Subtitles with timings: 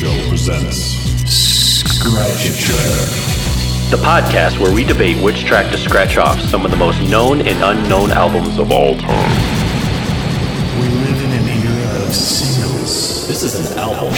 [0.00, 0.96] Show presents
[1.28, 3.90] Scratch a Track.
[3.90, 7.42] The podcast where we debate which track to scratch off some of the most known
[7.42, 9.30] and unknown albums of all time.
[10.80, 13.28] We live in an era of singles.
[13.28, 14.14] This is an album.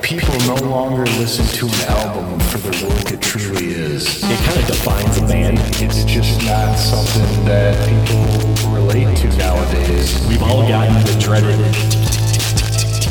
[0.00, 4.24] People no longer listen to an album for the work it truly is.
[4.24, 5.58] It kind of defines a band.
[5.82, 10.26] It's just not something that people relate to nowadays.
[10.26, 12.15] We've all gotten the dreaded It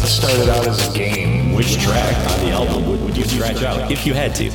[0.08, 1.54] started out as a game.
[1.54, 4.52] which track on the album would, would you scratch out if you had to?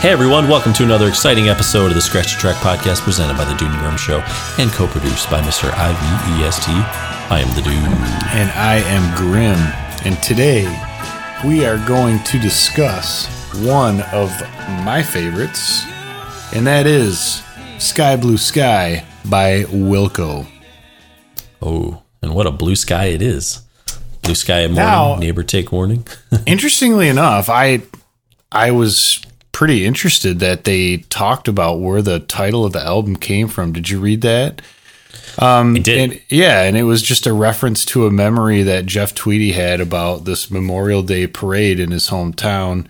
[0.00, 3.44] Hey everyone, welcome to another exciting episode of the Scratch a Track podcast presented by
[3.44, 4.22] the Dude and Grim Show
[4.58, 5.68] and co-produced by Mr.
[5.70, 6.68] IVEST.
[7.30, 7.74] I am the Dude.
[8.32, 9.58] and I am Grim.
[10.06, 10.64] And today
[11.44, 13.26] we are going to discuss
[13.56, 14.30] one of
[14.86, 15.84] my favorites,
[16.54, 17.42] and that is
[17.80, 20.46] Sky Blue Sky by Wilco.
[21.62, 23.62] Oh, and what a blue sky it is.
[24.22, 26.06] Blue sky morning, Now- neighbor take warning.
[26.46, 27.82] Interestingly enough, I
[28.52, 29.20] I was
[29.52, 33.72] pretty interested that they talked about where the title of the album came from.
[33.72, 34.62] Did you read that?
[35.38, 35.98] Um, I did.
[35.98, 39.80] And yeah, and it was just a reference to a memory that Jeff Tweedy had
[39.80, 42.86] about this Memorial Day parade in his hometown,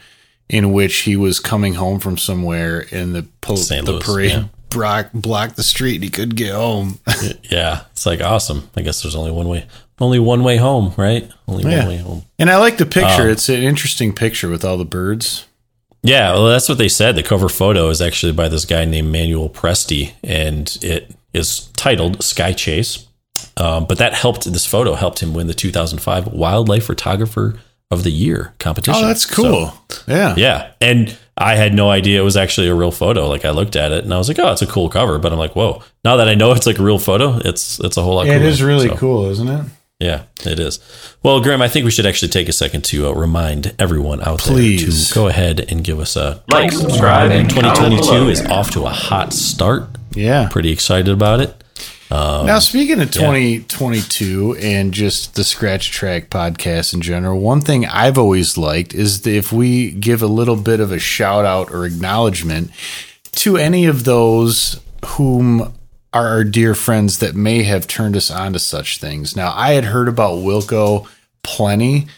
[0.48, 4.44] in which he was coming home from somewhere, and the po- the Louis, parade yeah.
[4.70, 6.98] Block, blocked the street, and he couldn't get home.
[7.50, 8.70] yeah, it's like awesome.
[8.76, 9.66] I guess there's only one way,
[9.98, 11.30] only one way home, right?
[11.46, 11.80] Only Yeah.
[11.80, 12.22] one way home.
[12.38, 15.44] and I like the picture; Um, it's an interesting picture with all the birds.
[16.02, 17.14] Yeah, well, that's what they said.
[17.16, 22.22] The cover photo is actually by this guy named Manuel Presti, and it is titled
[22.24, 23.06] Sky Chase.
[23.58, 24.50] Um, but that helped.
[24.50, 27.58] This photo helped him win the 2005 Wildlife Photographer
[27.90, 29.02] of the Year competition.
[29.04, 29.74] Oh, that's So, cool.
[30.06, 33.26] yeah, yeah, and I had no idea it was actually a real photo.
[33.28, 35.32] Like I looked at it and I was like, "Oh, it's a cool cover." But
[35.32, 38.02] I'm like, "Whoa!" Now that I know it's like a real photo, it's it's a
[38.02, 38.26] whole lot.
[38.26, 38.48] Yeah, cooler.
[38.48, 39.64] is really So, cool, isn't it?
[40.00, 40.78] Yeah, it is.
[41.22, 44.38] Well, Graham, I think we should actually take a second to uh, remind everyone out
[44.40, 44.86] Please.
[44.86, 48.84] there to go ahead and give us a like, subscribe, and 2022 is off to
[48.86, 49.88] a hot start.
[50.14, 50.48] Yeah.
[50.50, 51.59] Pretty excited about it.
[52.10, 57.86] Um, now, speaking of 2022 and just the Scratch Track podcast in general, one thing
[57.86, 61.70] I've always liked is that if we give a little bit of a shout out
[61.70, 62.72] or acknowledgement
[63.32, 65.72] to any of those whom
[66.12, 69.36] are our dear friends that may have turned us on to such things.
[69.36, 71.06] Now, I had heard about Wilco
[71.44, 72.08] plenty,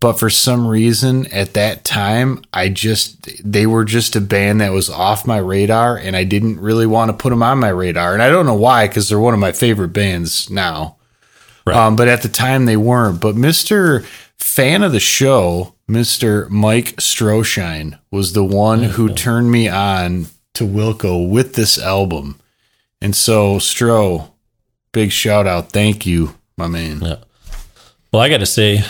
[0.00, 4.72] but for some reason at that time, I just, they were just a band that
[4.72, 8.14] was off my radar and I didn't really want to put them on my radar.
[8.14, 10.96] And I don't know why, because they're one of my favorite bands now.
[11.66, 11.76] Right.
[11.76, 13.20] Um, but at the time they weren't.
[13.20, 14.04] But Mr.
[14.36, 16.48] Fan of the show, Mr.
[16.48, 22.38] Mike Stroshine, was the one who turned me on to Wilco with this album.
[23.00, 24.30] And so, Stro,
[24.92, 25.72] big shout out.
[25.72, 27.00] Thank you, my man.
[27.00, 27.16] Yeah.
[28.12, 28.84] Well, I got to say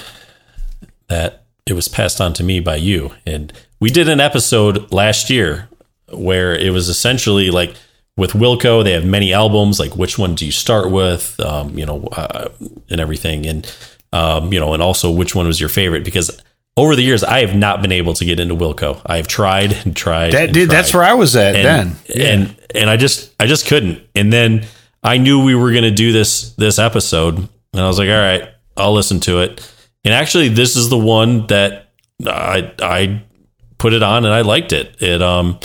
[1.08, 5.30] that it was passed on to me by you, and we did an episode last
[5.30, 5.68] year
[6.12, 7.74] where it was essentially like
[8.16, 9.78] with Wilco, they have many albums.
[9.78, 11.38] Like, which one do you start with?
[11.40, 12.48] Um, you know, uh,
[12.90, 13.72] and everything, and
[14.12, 16.04] um, you know, and also which one was your favorite?
[16.04, 16.42] Because
[16.76, 19.00] over the years, I have not been able to get into Wilco.
[19.06, 20.32] I have tried and tried.
[20.32, 20.68] That and did.
[20.68, 21.96] That's where I was at and, then.
[22.14, 24.02] And and I just I just couldn't.
[24.14, 24.66] And then
[25.02, 27.48] I knew we were going to do this this episode, and
[27.80, 29.74] I was like, all right, I'll listen to it.
[30.08, 31.90] And actually, this is the one that
[32.26, 33.22] I I
[33.76, 34.96] put it on, and I liked it.
[35.02, 35.58] It um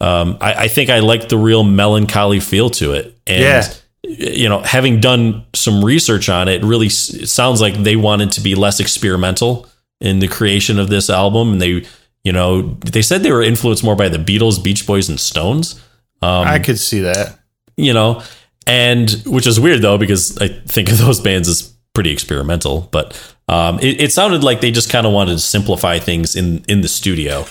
[0.00, 3.18] um I, I think I liked the real melancholy feel to it.
[3.26, 3.72] And Yeah.
[4.04, 8.30] you know, having done some research on it, it really it sounds like they wanted
[8.32, 9.66] to be less experimental
[10.00, 11.52] in the creation of this album.
[11.52, 11.84] And they,
[12.24, 12.62] you know,
[12.92, 15.74] they said they were influenced more by the Beatles, Beach Boys, and Stones.
[16.22, 17.38] Um, I could see that.
[17.76, 18.22] you know,
[18.64, 22.88] and which is weird though because I think of those bands as pretty experimental.
[22.92, 23.12] But
[23.48, 26.80] um, it, it sounded like they just kind of wanted to simplify things in in
[26.80, 27.44] the studio.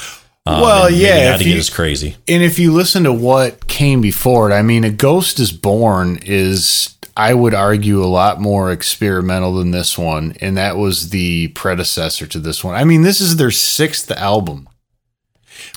[0.45, 2.15] Um, Well, yeah, not if to get you- as crazy.
[2.27, 6.17] And if you listen to what came before it, I mean, A Ghost is Born
[6.25, 10.33] is, I would argue, a lot more experimental than this one.
[10.41, 12.73] And that was the predecessor to this one.
[12.73, 14.67] I mean, this is their sixth album.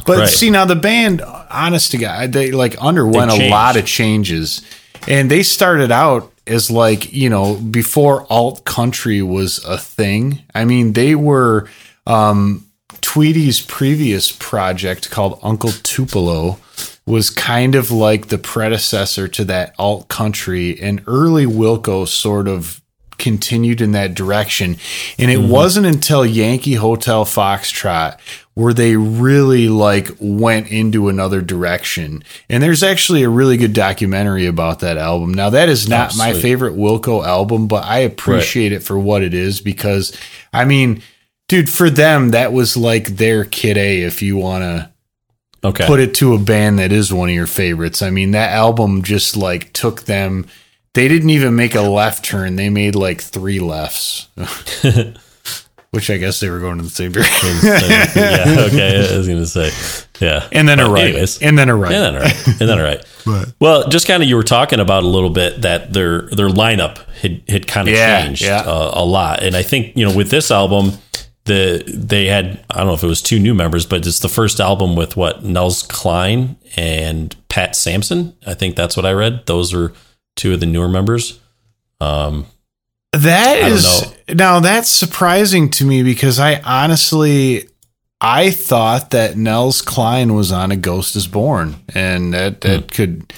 [0.06, 0.28] But Right.
[0.28, 1.20] see, now the band,
[1.50, 4.62] honest to God, they like underwent They a lot of changes.
[5.06, 10.42] And they started out as like, you know, before alt country was a thing.
[10.54, 11.68] I mean, they were
[12.06, 12.66] um,
[13.00, 16.58] Tweedy's previous project called Uncle Tupelo
[17.06, 22.80] was kind of like the predecessor to that alt country, and early Wilco sort of
[23.18, 24.76] continued in that direction.
[25.18, 25.44] And Mm-hmm.
[25.44, 28.18] it wasn't until Yankee Hotel Foxtrot
[28.54, 32.22] where they really like went into another direction.
[32.48, 35.34] And there's actually a really good documentary about that album.
[35.34, 39.22] Now that is not Oh, my favorite Wilco album, but I appreciate it for what
[39.22, 40.16] it is because
[40.52, 41.02] I mean,
[41.48, 44.90] dude, for them that was like their kid A if you want to
[45.64, 45.86] Okay.
[45.86, 48.02] put it to a band that is one of your favorites.
[48.02, 50.46] I mean, that album just like took them.
[50.94, 52.56] They didn't even make a left turn.
[52.56, 54.28] They made like three lefts,
[55.90, 57.48] which I guess they were going in the same direction.
[57.62, 58.66] yeah.
[58.68, 59.12] Okay.
[59.14, 59.70] I was gonna say.
[60.20, 60.48] Yeah.
[60.52, 61.04] And then a right.
[61.06, 61.40] anyways.
[61.42, 61.92] and then a right.
[61.92, 62.46] And then all right.
[62.46, 63.04] And then all right.
[63.58, 66.98] Well, just kind of you were talking about a little bit that their their lineup
[67.20, 68.60] had had kind of Yeah, changed yeah.
[68.60, 70.92] Uh, a lot, and I think you know with this album,
[71.46, 74.28] the they had I don't know if it was two new members, but it's the
[74.28, 78.34] first album with what Nels Cline and Pat Sansone.
[78.46, 79.46] I think that's what I read.
[79.46, 79.94] Those are
[80.36, 81.38] two of the newer members.
[82.00, 82.46] Um,
[83.12, 87.68] That is now that's surprising to me because I honestly
[88.20, 92.86] I thought that Nels Cline was on A Ghost is Born, and that that Hmm.
[92.88, 93.32] could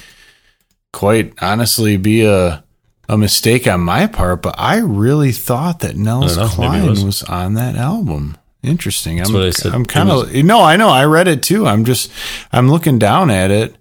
[0.93, 2.63] quite honestly be a
[3.09, 4.41] a mistake on my part.
[4.41, 7.03] But I really thought that Nels know, Cline was.
[7.03, 7.23] was.
[7.23, 8.35] on that album.
[8.63, 9.21] Interesting.
[9.21, 9.73] I'm, what I said.
[9.73, 10.61] I'm kind of no.
[10.61, 10.89] I know.
[10.89, 11.67] I read it too.
[11.67, 12.11] I'm just
[12.51, 13.75] I'm looking down at it.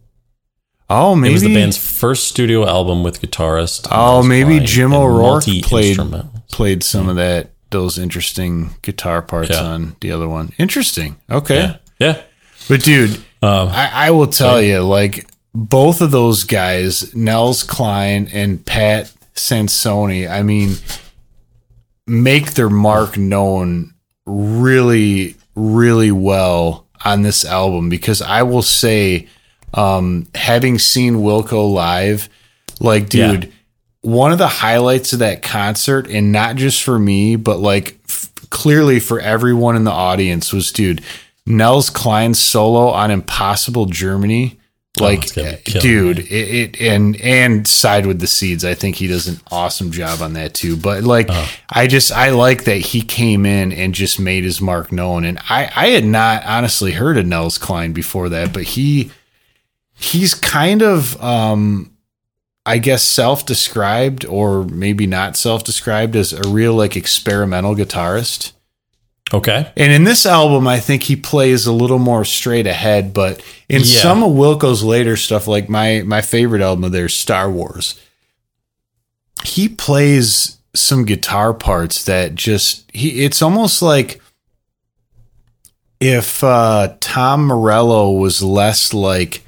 [0.89, 3.89] Oh, maybe it was the band's first studio album with guitarist.
[3.91, 5.99] Oh, maybe Jim O'Rourke played
[6.53, 9.63] played some of that those interesting guitar parts Yeah.
[9.65, 10.53] on the other one.
[10.59, 11.17] Interesting.
[11.29, 11.57] Okay.
[11.57, 12.21] Yeah, yeah.
[12.69, 18.29] But dude, Um, I, I will tell you, like both of those guys, Nels Cline
[18.33, 20.77] and Pat Sansone, I mean,
[22.07, 23.93] make their mark known
[24.25, 29.29] really, really well on this album because I will say,
[29.77, 32.29] um, having seen Wilco live,
[32.81, 33.51] like, dude, Yeah.
[34.01, 38.31] one of the highlights of that concert, and not just for me, but like f-
[38.51, 41.03] clearly for everyone in the audience, was dude,
[41.47, 44.59] Nels Cline's solo on Impossible Germany.
[44.99, 48.65] Like, Oh, be killer, dude, it, it and and side with the seeds.
[48.65, 50.75] I think he does an awesome job on that too.
[50.75, 51.47] But like, Uh-huh.
[51.69, 55.27] I just I like that he came in and just made his mark known.
[55.27, 59.11] And I I had not honestly heard of Nels Cline before that, but he
[59.99, 61.91] he's kind of um
[62.65, 68.53] I guess self-described or maybe not self-described as a real like experimental guitarist.
[69.33, 69.71] okay.
[69.77, 73.15] And in this album, I think he plays a little more straight ahead.
[73.15, 74.03] But in Yeah.
[74.03, 78.01] some of Wilco's later stuff, like my my favorite album of theirs, Star Wars,
[79.45, 83.25] he plays some guitar parts that just he.
[83.25, 84.21] It's almost like
[86.01, 89.45] if uh, Tom Morello was less like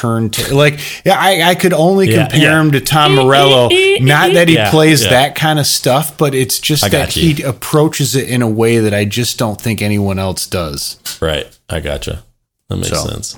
[0.00, 2.60] turned to like yeah I, I could only Yeah, compare yeah.
[2.60, 3.68] him to Tom Morello
[4.00, 5.10] not that he Yeah, plays yeah.
[5.10, 8.78] that kind of stuff but it's just I that he approaches it in a way
[8.78, 11.46] that I just don't think anyone else does Right.
[11.68, 12.22] I gotcha.
[12.68, 13.06] That makes So.
[13.08, 13.36] sense.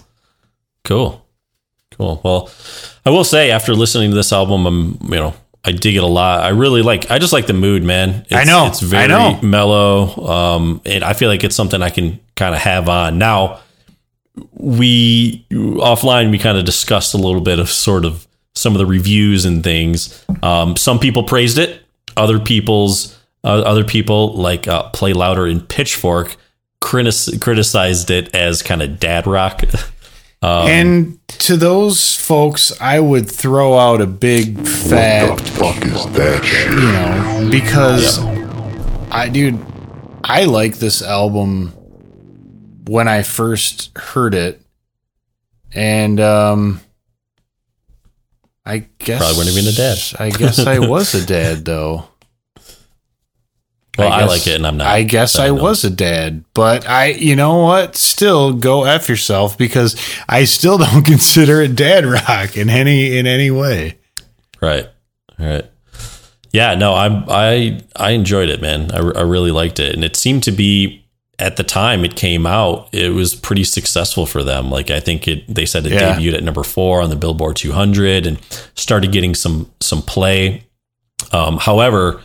[0.84, 1.24] Cool.
[1.96, 2.20] Cool.
[2.24, 2.50] Well,
[3.04, 5.34] I will say after listening to this album, I'm, you know,
[5.64, 6.40] I dig it a lot.
[6.42, 8.24] I really like, I just like the mood, man.
[8.30, 8.66] It's, I know.
[8.66, 9.40] It's very I know.
[9.42, 10.26] mellow.
[10.26, 13.18] Um, and I feel like it's something I can kind of have on.
[13.18, 13.60] Now,
[14.52, 18.86] we offline, we kind of discussed a little bit of sort of some of the
[18.86, 20.24] reviews and things.
[20.42, 21.82] Um, some people praised it.
[22.16, 26.36] Other people's, uh, other people like uh, Play Louder and Pitchfork
[26.82, 29.62] critis- criticized it as kind of dad rock.
[30.42, 36.42] Um, and to those folks I would throw out a big fat fuck is that
[36.42, 36.70] shit?
[36.70, 38.18] you know because
[39.10, 39.62] I dude
[40.24, 41.74] I like this album
[42.90, 44.60] when I first heard it
[45.72, 46.80] and um
[48.66, 49.98] I guess Probably weren't even a dad.
[50.18, 52.08] I guess I was a dad though.
[53.96, 54.88] well, I, guess- like it, and I'm not.
[54.88, 55.54] I guess I know.
[55.62, 57.94] was a dad, but I, you know what?
[57.94, 59.96] Still go f yourself because
[60.28, 63.98] I still don't consider it dad rock in any in any way.
[64.60, 64.88] Right.
[65.38, 65.64] Right.
[66.52, 66.74] Yeah.
[66.74, 67.24] No, I'm.
[67.28, 68.90] I I enjoyed it, man.
[68.92, 70.99] I, I really liked it, and it seemed to be
[71.40, 72.88] at the time it came out.
[72.92, 74.70] It was pretty successful for them.
[74.70, 75.52] Like I think it.
[75.52, 76.14] They said it Yeah.
[76.16, 78.38] debuted at number four on the Billboard 200 and
[78.74, 80.64] started getting some some play.
[81.32, 82.20] Um, however,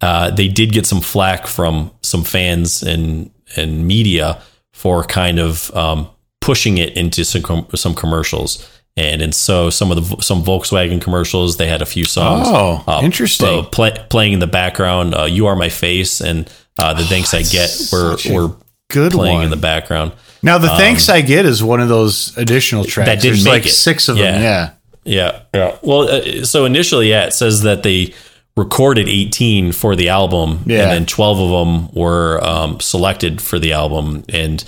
[0.00, 4.40] uh, they did get some flack from some fans and and media
[4.72, 6.08] for kind of um,
[6.40, 8.68] pushing it into some com- some commercials.
[8.96, 12.46] And and so some of the some Volkswagen commercials they had a few songs.
[12.48, 13.48] Oh, interesting.
[13.60, 15.14] uh, play, playing in the background.
[15.16, 18.56] Uh, you are my face and uh, the thanks I get were were
[18.90, 19.44] Good playing one.
[19.44, 20.12] in the background.
[20.42, 23.08] now the thanks I get is one of those additional tracks.
[23.08, 23.70] That didn't There's make like it.
[23.70, 24.32] six of Yeah.
[24.32, 24.42] them.
[24.42, 24.70] Yeah.
[25.06, 25.76] Yeah, yeah.
[25.82, 28.14] Well, uh, so initially, yeah, it says that they
[28.56, 30.82] recorded 18 for the album, Yeah.
[30.84, 34.24] and then 12 of them were um, selected for the album.
[34.30, 34.64] And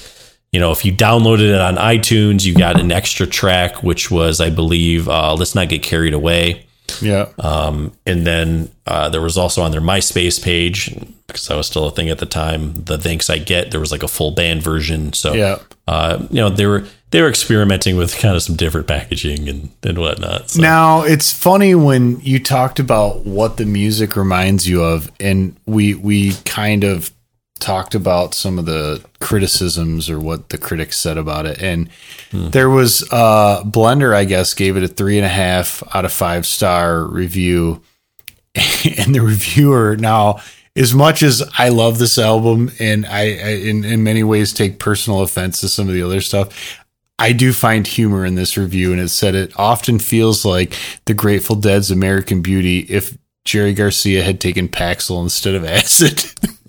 [0.52, 4.40] you know, if you downloaded it on iTunes, you got an extra track, which was,
[4.40, 6.65] I believe, uh, "Let's Not Get Carried Away."
[7.02, 7.28] Yeah.
[7.38, 10.94] Um, and then uh, there was also on their MySpace page,
[11.26, 13.92] because I was still a thing at the time, the Thanks I Get, there was
[13.92, 15.12] like a full band version.
[15.12, 15.58] So, Yeah.
[15.88, 19.70] uh, you know, they were they were experimenting with kind of some different packaging and,
[19.84, 20.50] and whatnot.
[20.50, 25.56] So, Now it's funny when you talked about what the music reminds you of, and
[25.66, 27.12] we we kind of
[27.58, 31.88] talked about some of the criticisms or what the critics said about it, and
[32.32, 36.12] there was uh, Blender, I guess, gave it a three and a half out of
[36.12, 37.82] five star review,
[38.54, 40.40] and the reviewer now.
[40.74, 44.78] As much as I love this album, and I, I in, in many ways take
[44.78, 46.84] personal offense to some of the other stuff,
[47.18, 51.14] I do find humor in this review, and it said it often feels like the
[51.14, 56.26] Grateful Dead's American Beauty if Jerry Garcia had taken Paxil instead of acid.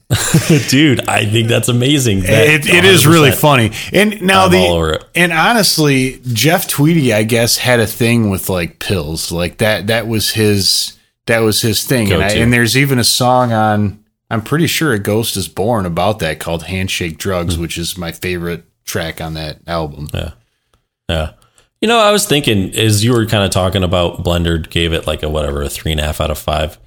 [0.69, 2.21] dude, I think that's amazing.
[2.21, 3.71] That- it, it is really funny.
[3.91, 5.03] And now I'm the all over it.
[5.15, 9.87] and honestly, Jeff Tweedy, I guess, had a thing with like pills, like that.
[9.87, 10.93] That was his.
[11.25, 12.09] That was his thing.
[12.13, 14.01] And, I, and there's even a song on.
[14.31, 17.61] I'm pretty sure a Ghost is Born about that called Handshake Drugs, Hmm.
[17.61, 20.07] which is my favorite track on that album.
[20.13, 20.31] Yeah.
[21.09, 21.33] Yeah.
[21.81, 25.05] You know, I was thinking as you were kind of talking about Blender gave it
[25.05, 26.77] like a whatever, a three and a half out of five.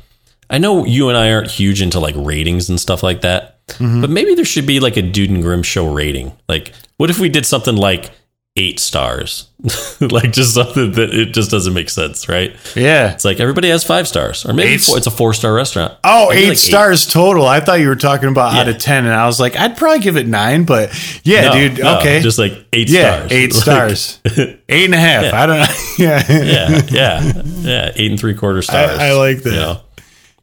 [0.50, 4.00] I know you and I aren't huge into like ratings and stuff like that, Mm-hmm.
[4.00, 6.33] but maybe there should be like a Dude and Grim show rating.
[6.49, 8.11] Like, what if we did something like
[8.57, 9.49] eight stars?
[10.00, 12.57] like, just something that it just doesn't make sense, right?
[12.75, 13.12] Yeah.
[13.12, 15.97] It's like everybody has five stars, or maybe four, it's a four star restaurant.
[16.02, 17.47] Oh, eight like stars total.
[17.47, 20.00] I thought you were talking about out of ten, and I was like, I'd probably
[20.00, 20.90] give it nine, but
[21.23, 21.78] yeah, No, dude.
[21.78, 23.33] no, okay, just like eight yeah, stars.
[23.33, 24.21] eight Like, stars,
[24.69, 25.33] eight and a half.
[25.33, 25.75] I don't know.
[25.99, 28.99] yeah, yeah, yeah, yeah, eight and three quarter stars.
[28.99, 29.50] I like that.
[29.52, 29.80] You know?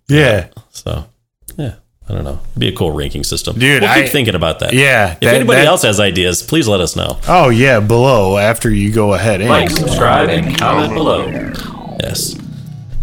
[0.09, 1.05] Yeah, So,
[1.57, 1.75] yeah,
[2.09, 2.39] I don't know.
[2.51, 3.57] It'd be a cool ranking system.
[3.59, 4.73] Dude, we'll keep I- thinking about that.
[4.73, 5.13] yeah.
[5.13, 7.17] If that- anybody that- else has ideas, please let us know.
[7.27, 9.41] Oh yeah, below after you go ahead.
[9.41, 9.79] Like, Anyways.
[9.79, 11.25] subscribe, and comment below.
[12.01, 12.35] Yes.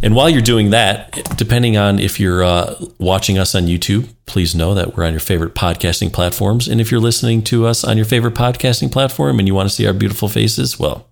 [0.03, 4.55] And while you're doing that, depending on if you're uh, watching us on YouTube, please
[4.55, 6.69] know that we're on your favorite podcasting platforms.
[6.69, 9.75] And if you're listening to us on your favorite podcasting platform and you want to
[9.75, 11.07] see our beautiful faces, well,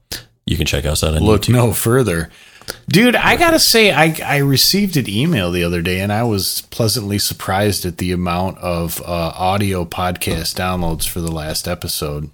[0.45, 1.53] you can check us out on Look YouTube.
[1.55, 2.29] no further.
[2.89, 6.63] Dude, I gotta say, I, I received an email the other day and I was
[6.71, 12.31] pleasantly surprised at the amount of uh, audio podcast downloads for the last episode.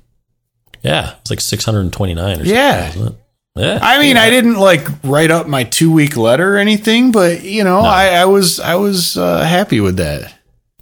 [0.82, 2.54] Yeah, it's like 629 or something.
[2.54, 2.92] Yeah.
[3.08, 3.14] it?
[3.56, 3.78] Yeah.
[3.82, 7.64] I mean, I didn't like write up my two week letter or anything, but you
[7.64, 10.32] know, I, I was I was uh, happy with that.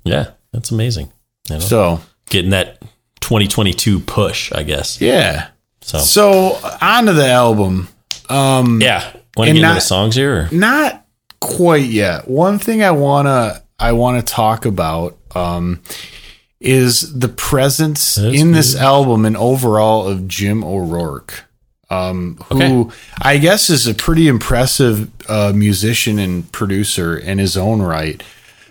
[0.05, 1.11] yeah, that's amazing.
[1.49, 1.61] You know?
[1.61, 2.81] So Getting that
[3.21, 5.01] 2022 push, I guess.
[5.01, 5.49] yeah.
[5.81, 7.89] So, So on to the album.
[8.29, 9.13] Um, yeah.
[9.37, 10.35] Want to get into not- the songs here?
[10.35, 10.49] Or?
[10.55, 11.05] not
[11.41, 12.29] quite yet.
[12.29, 15.83] One thing I wanna I wanna talk about um,
[16.61, 21.45] is the presence That's in this album and overall of Jim O'Rourke.
[21.89, 22.97] Um, who Okay.
[23.23, 28.21] I guess is a pretty impressive uh, musician and producer in his own right.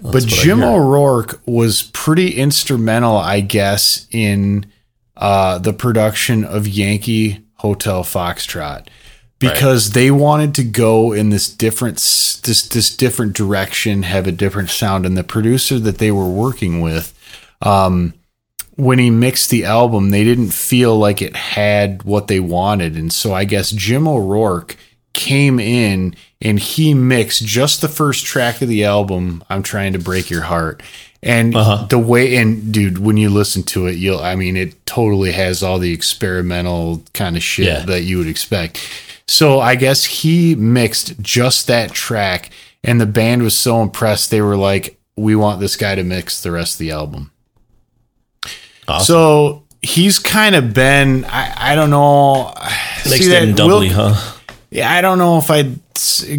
[0.01, 0.62] but Jim.
[0.62, 4.65] O'Rourke was pretty instrumental, I guess, in
[5.15, 8.88] uh, the production of Yankee Hotel Foxtrot
[9.39, 14.70] because they wanted to go in this different this this different direction, have a different
[14.70, 17.13] sound, and the producer that they were working with.
[17.62, 18.13] Um,
[18.75, 22.96] when he mixed the album, they didn't feel like it had what they wanted.
[22.98, 24.75] And so I guess Jim O'Rourke
[25.13, 30.00] came in and he mixed just the first track of the album, I'm Trying to
[30.00, 30.84] Break Your Heart.
[31.24, 31.88] And Uh-huh.
[31.89, 35.63] the way, and dude, when you listen to it, you'll, I mean, it totally has
[35.63, 37.86] all the experimental kind of shit Yeah.
[37.86, 38.77] that you would expect.
[39.27, 42.51] So I guess he mixed just that track,
[42.84, 46.41] and the band was so impressed, they were like, we want this guy to mix
[46.41, 47.32] the rest of the album.
[48.88, 49.05] Awesome.
[49.05, 52.53] So he's kind of been I, I don't know
[53.10, 54.34] Mixed in doubly, Wil- huh?
[54.70, 55.79] yeah, I don't know if I'd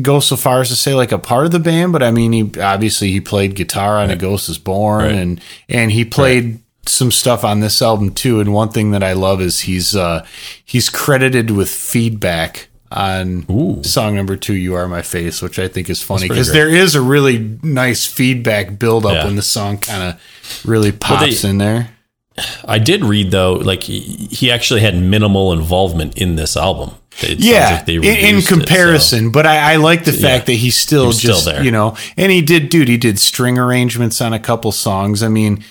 [0.02, 2.33] go so far as to say like a part of the band, but I mean
[2.33, 5.12] he obviously he played guitar on A Ghost is Born Right.
[5.14, 8.38] and and he played some stuff on this album too.
[8.40, 10.25] And one thing that I love is he's uh
[10.64, 13.83] he's credited with feedback on Ooh.
[13.83, 16.95] song number two, "You Are My Face," which I think is funny because there is
[16.95, 19.25] a really nice feedback build up Yeah.
[19.25, 20.21] when the song kind of
[20.64, 21.90] really pops they- in there.
[22.66, 26.90] I did read though, like he, actually had minimal involvement in this album.
[27.23, 30.45] It yeah, like they in, reduced it, so- comparison, but I, I like the fact
[30.47, 31.64] that he's still still just there.
[31.64, 32.88] you know, and he did, dude.
[32.88, 35.23] He did string arrangements on a couple songs.
[35.23, 35.64] I mean,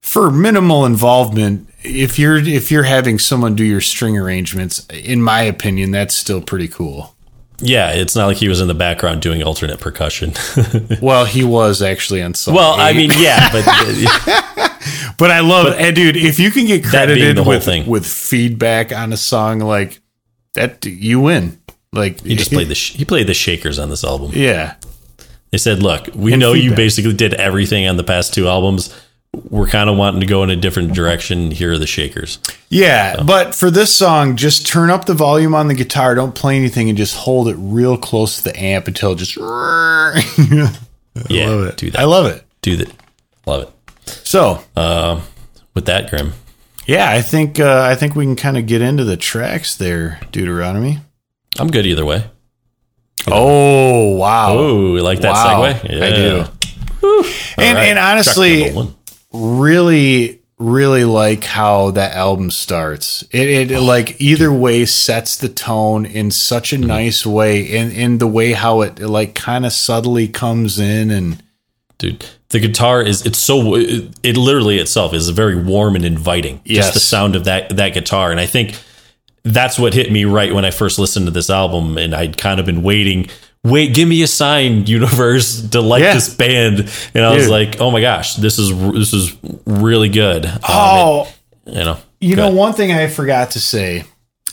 [0.00, 5.42] for minimal involvement, if you're if you're having someone do your string arrangements, in my
[5.42, 7.14] opinion, that's still pretty cool.
[7.60, 10.32] yeah, it's not like he was in the background doing alternate percussion.
[11.00, 12.54] Well, he was actually on song.
[12.54, 13.64] well, I mean, yeah, but
[15.18, 15.78] but I love it.
[15.80, 17.86] And dude, if you can get credited the whole with thing.
[17.86, 20.00] with feedback on a song like
[20.54, 21.58] that, you win.
[21.92, 24.30] Like he just played the sh- he played the Shakers on this album.
[24.34, 24.74] Yeah,
[25.50, 28.94] They said, "Look, we And know you basically did everything on the past two albums.
[29.50, 31.50] We're kind of wanting to go in a different direction.
[31.50, 32.38] Here are the Shakers."
[32.68, 33.22] yeah.
[33.22, 36.14] But for this song, just turn up the volume on the guitar.
[36.14, 39.36] Don't play anything, and just hold it real close to the amp until it just.
[39.40, 40.22] I
[41.28, 41.76] Yeah, love it.
[41.76, 42.00] do that.
[42.00, 42.44] I love it.
[42.62, 42.92] Do that.
[43.46, 44.10] Love it.
[44.26, 44.62] So
[45.74, 46.32] With that, Grim,
[46.86, 50.20] yeah, I think uh, I think we can kind of get into the tracks there,
[50.32, 50.98] Deuteronomy.
[51.58, 52.24] I'm good either way.
[53.28, 54.52] Oh wow!
[54.56, 55.64] Oh, like that Wow.
[55.72, 56.02] segue?
[56.02, 56.44] I do.
[57.58, 57.88] And, right.
[57.88, 58.72] and honestly.
[59.36, 66.06] Really really like how that album starts it, it like either way sets the tone
[66.06, 66.84] in such Mm-hmm.
[66.84, 71.10] a nice way and in the way how it like kind of subtly comes in
[71.10, 71.42] and
[71.98, 76.60] dude the guitar is it's so it, it literally itself is very warm and inviting
[76.64, 76.86] Yes.
[76.86, 78.78] just the sound of that that guitar and i think
[79.42, 82.58] that's what hit me right when i first listened to this album and i'd kind
[82.60, 83.28] of been waiting
[83.70, 86.14] wait give me a sign universe to like Yeah.
[86.14, 86.90] this band.
[87.14, 90.46] And i was like oh my gosh this is this is really good.
[90.46, 91.32] Um, oh
[91.66, 92.56] and, you know you know good.
[92.56, 94.04] one thing i forgot to say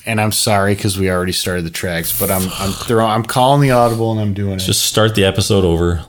[0.05, 3.61] and i'm sorry because we already started the tracks but i'm i'm throwing i'm calling
[3.61, 4.59] the audible and i'm doing it.
[4.59, 6.05] Just start the episode over.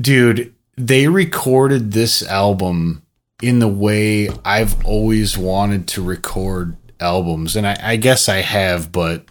[0.00, 3.02] Dude they recorded this album
[3.42, 7.54] in the way i've always wanted to record albums.
[7.56, 9.24] And i, I guess i have but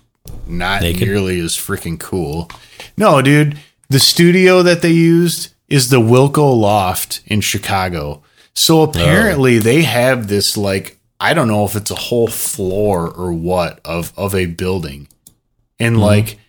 [0.46, 1.08] not Naked?
[1.08, 2.50] nearly as freaking cool
[2.98, 3.58] no dude.
[3.90, 8.24] The studio that they used is the wilco loft in chicago.
[8.54, 8.84] So oh.
[8.84, 13.80] apparently they have this like i don't know if it's a whole floor or what
[13.86, 15.08] of of a building.
[15.80, 16.04] And mm-hmm.
[16.04, 16.40] like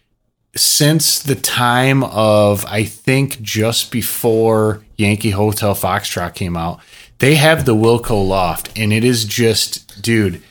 [0.56, 6.80] since the time of I think just before Yankee Hotel Foxtrot came out,
[7.18, 10.42] they have the Wilco Loft, and it is just, dude.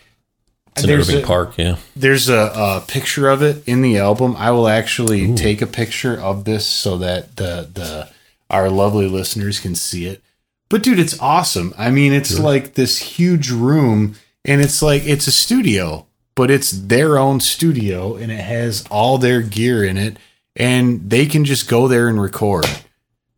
[0.78, 3.98] It's in there's irving a, park yeah there's a, a picture of it in the
[3.98, 4.36] album.
[4.38, 8.10] I will actually take a picture of this so that the the
[8.50, 10.22] our lovely listeners can see it.
[10.70, 11.74] But dude, it's awesome.
[11.78, 16.72] I mean, it's like this huge room, and it's like it's a studio, but it's
[16.72, 20.18] their own studio, and it has all their gear in it,
[20.56, 22.66] and they can just go there and record.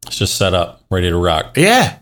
[0.07, 1.97] it's just set up ready to rock Yeah.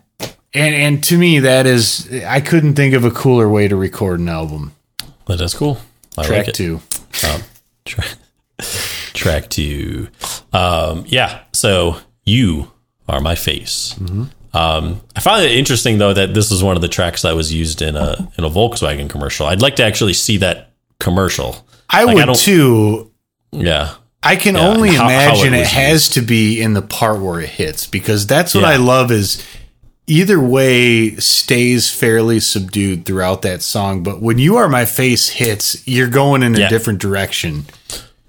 [0.54, 4.18] And and to me that is I couldn't think of a cooler way to record
[4.18, 4.72] an album.
[5.28, 5.78] But that's cool
[6.18, 6.80] i Track like 2.
[7.32, 7.42] um,
[7.84, 8.08] track,
[9.14, 10.08] track two.
[10.52, 11.40] Um, yeah.
[11.52, 12.72] So you
[13.08, 13.94] are my face.
[13.98, 14.24] Mm-hmm.
[14.56, 17.52] Um, I found it interesting though that this is one of the tracks that was
[17.54, 19.46] used in a in a Volkswagen commercial.
[19.46, 21.64] I'd like to actually see that commercial.
[21.88, 23.12] I Like, would don't- too.
[23.52, 23.94] Yeah.
[24.22, 26.74] I can Yeah, only and how- how imagine it it, was has to be in
[26.74, 28.70] the part where it hits because that's what Yeah.
[28.70, 29.40] I love is
[30.08, 35.86] either way stays fairly subdued throughout that song, but when you are my face hits,
[35.86, 36.68] you're going in a Yeah.
[36.68, 37.66] different direction.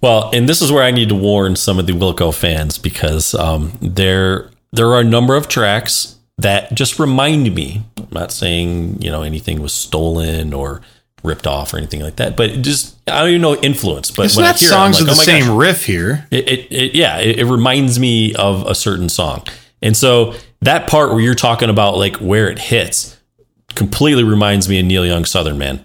[0.01, 3.33] Well, and this is where I need to warn some of the Wilco fans because
[3.35, 7.81] um, there there are a number of tracks that just remind me.
[7.97, 10.81] I'm not saying you know anything was stolen or
[11.21, 14.09] ripped off or anything like that, but just I don't even know influence.
[14.11, 15.57] But It's when I not hear I'm songs like, with oh the my same gosh.
[15.57, 16.27] riff here.
[16.31, 19.43] It, it, it yeah, it, it reminds me of a certain song,
[19.81, 23.17] and so that part where you're talking about like where it hits
[23.75, 25.81] completely reminds me of Neil Young Southern Man.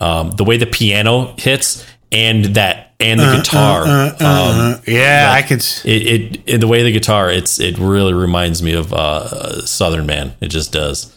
[0.00, 3.82] Um, the way the piano hits and that and the guitar,
[4.20, 8.12] um, Yeah, I could s- it, it, it the way the guitar, it's it really
[8.12, 10.34] reminds me of uh, Southern Man.
[10.40, 11.16] It just does.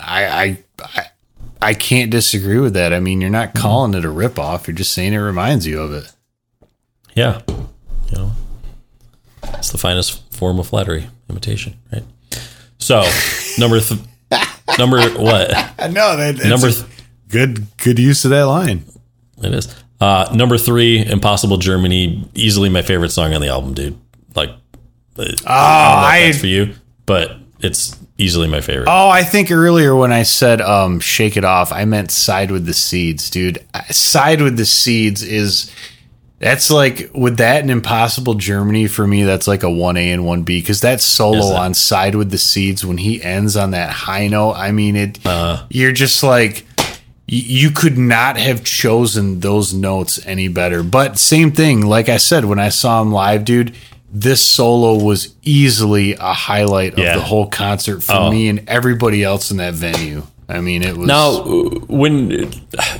[0.00, 1.06] I, I I
[1.62, 2.92] I can't disagree with that.
[2.92, 4.66] I mean, you're not calling it a ripoff.
[4.66, 6.12] You're just saying it reminds you of it.
[7.14, 8.32] Yeah, you know,
[9.54, 12.04] it's the finest form of flattery, imitation, right?
[12.90, 13.04] So
[13.56, 14.00] number th-
[14.76, 15.50] number what
[15.92, 16.84] No, that number th-
[17.28, 18.84] good good use of that line.
[19.40, 23.96] it is uh, number three, Impossible Germany, easily my favorite song on the album, dude.
[24.34, 24.50] Like,
[25.16, 26.74] oh, I that's for you,
[27.06, 28.88] but it's easily my favorite.
[28.88, 32.66] Oh, I think earlier when I said um, "shake it off," I meant "side with
[32.66, 33.64] the seeds," dude.
[33.90, 35.70] "Side with the seeds" is
[36.40, 39.22] that's like with that and "Impossible Germany" for me.
[39.24, 41.56] That's like a one A and one B because that solo it?
[41.56, 44.54] on "Side with the Seeds" when he ends on that high note.
[44.54, 45.18] I mean, it.
[45.24, 45.64] Uh.
[45.70, 46.66] you're just like
[47.32, 50.82] you could not have chosen those notes any better.
[50.82, 53.74] But same thing, like I said when I saw him live, dude.
[54.12, 57.14] This solo was easily a highlight of Yeah.
[57.14, 58.30] the whole concert for Oh.
[58.32, 60.24] me and everybody else in that venue.
[60.48, 61.42] I mean, it was Now,
[61.86, 62.50] when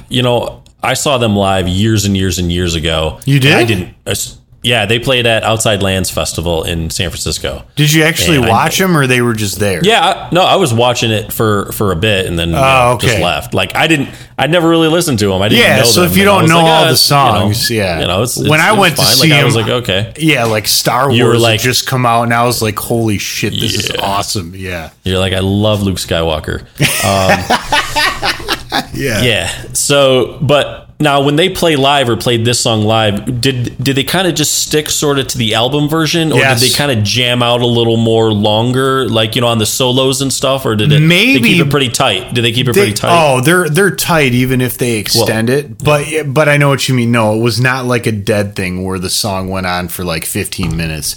[0.09, 3.21] you know, I saw them live years and years and years ago.
[3.25, 3.53] You did?
[3.55, 3.95] I didn't.
[4.07, 7.65] I s- Yeah, they played at Outside Lands Festival in San Francisco.
[7.77, 9.81] Did you actually And I- watch them, or they were just there?
[9.83, 12.93] Yeah, I, no, I was watching it for for a bit and then you Oh,
[12.93, 13.55] know, just left.
[13.55, 15.41] Like I didn't, I never really listened to them.
[15.41, 17.09] I didn't Yeah, know so them, if you don't know like, all ah, the it's,
[17.11, 18.01] you know, songs, yeah.
[18.01, 19.15] you know, it's, when I it's went to fine.
[19.17, 21.87] see like, I was like, okay, Yeah, like Star Wars You were had like- just
[21.87, 25.41] come out, and I was like, "Holy shit, this is awesome!" Yeah, you're like, I
[25.41, 26.67] love Luke Skywalker.
[28.95, 29.49] yeah, Yeah.
[29.73, 34.05] So, but now when they play live or played this song live, did did they
[34.05, 36.61] kind of just stick sort of to the album version, or Yes.
[36.61, 39.65] did they kind of jam out a little more longer, like you know, on the
[39.67, 42.35] solos and stuff, or did it they Maybe- keep it pretty tight?
[42.35, 43.11] Did they keep it They- pretty tight?
[43.13, 45.83] Oh, they're they're tight even if they extend it.
[45.83, 46.23] But yeah.
[46.25, 47.11] but I know what you mean.
[47.13, 50.27] No, it was not like a dead thing where the song went on for like
[50.27, 51.17] 15 minutes.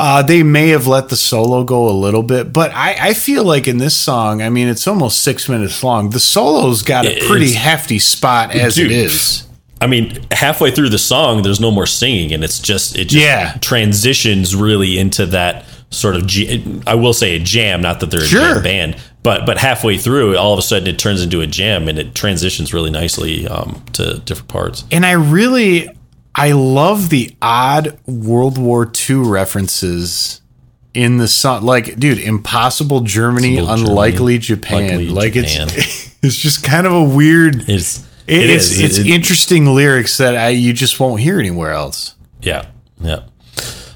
[0.00, 3.44] Uh, they may have let the solo go a little bit, but I, I feel
[3.44, 6.08] like in this song, I mean, it's almost six minutes long.
[6.10, 8.90] The solo's got a pretty it's- hefty spot as Dude.
[8.90, 9.46] it is.
[9.82, 13.24] I mean, halfway through the song, there's no more singing, and it's just it just
[13.24, 13.56] Yeah.
[13.60, 16.30] transitions really into that sort of.
[16.86, 18.54] I will say a jam, not that they're a Sure.
[18.56, 21.88] jam band, but but halfway through, all of a sudden it turns into a jam,
[21.88, 24.84] and it transitions really nicely um, to different parts.
[24.92, 25.88] And I really,
[26.34, 30.40] I love the odd World War II references
[30.94, 31.62] in the song.
[31.64, 34.88] Like, dude, Impossible Germany, Impossible Germany, Unlikely Japan.
[34.88, 35.68] Likely like Japan.
[35.72, 37.68] it's it's just kind of a weird.
[37.68, 41.38] It's It, it it's it's It- it- interesting lyrics that I you just won't hear
[41.38, 42.14] anywhere else.
[42.40, 42.66] Yeah,
[43.00, 43.20] yeah.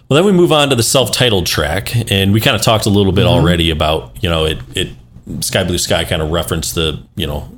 [0.08, 2.90] Well, then we move on to the self-titled track, and we kind of talked a
[2.90, 3.40] little bit Mm-hmm.
[3.42, 4.88] already about you know it it
[5.40, 7.48] Sky Blue Sky kind of referenced the you know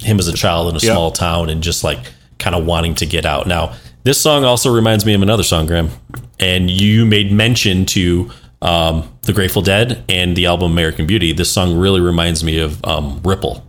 [0.00, 0.92] him as a child in a Yep.
[0.92, 1.98] small town and just like
[2.38, 3.46] kind of wanting to get out.
[3.46, 3.74] Now,
[4.06, 5.90] this song also reminds me of another song, Graham,
[6.38, 8.30] and you made mention to
[8.62, 11.32] um, the Grateful Dead and the album American Beauty.
[11.32, 13.66] This song really reminds me of um, Ripple.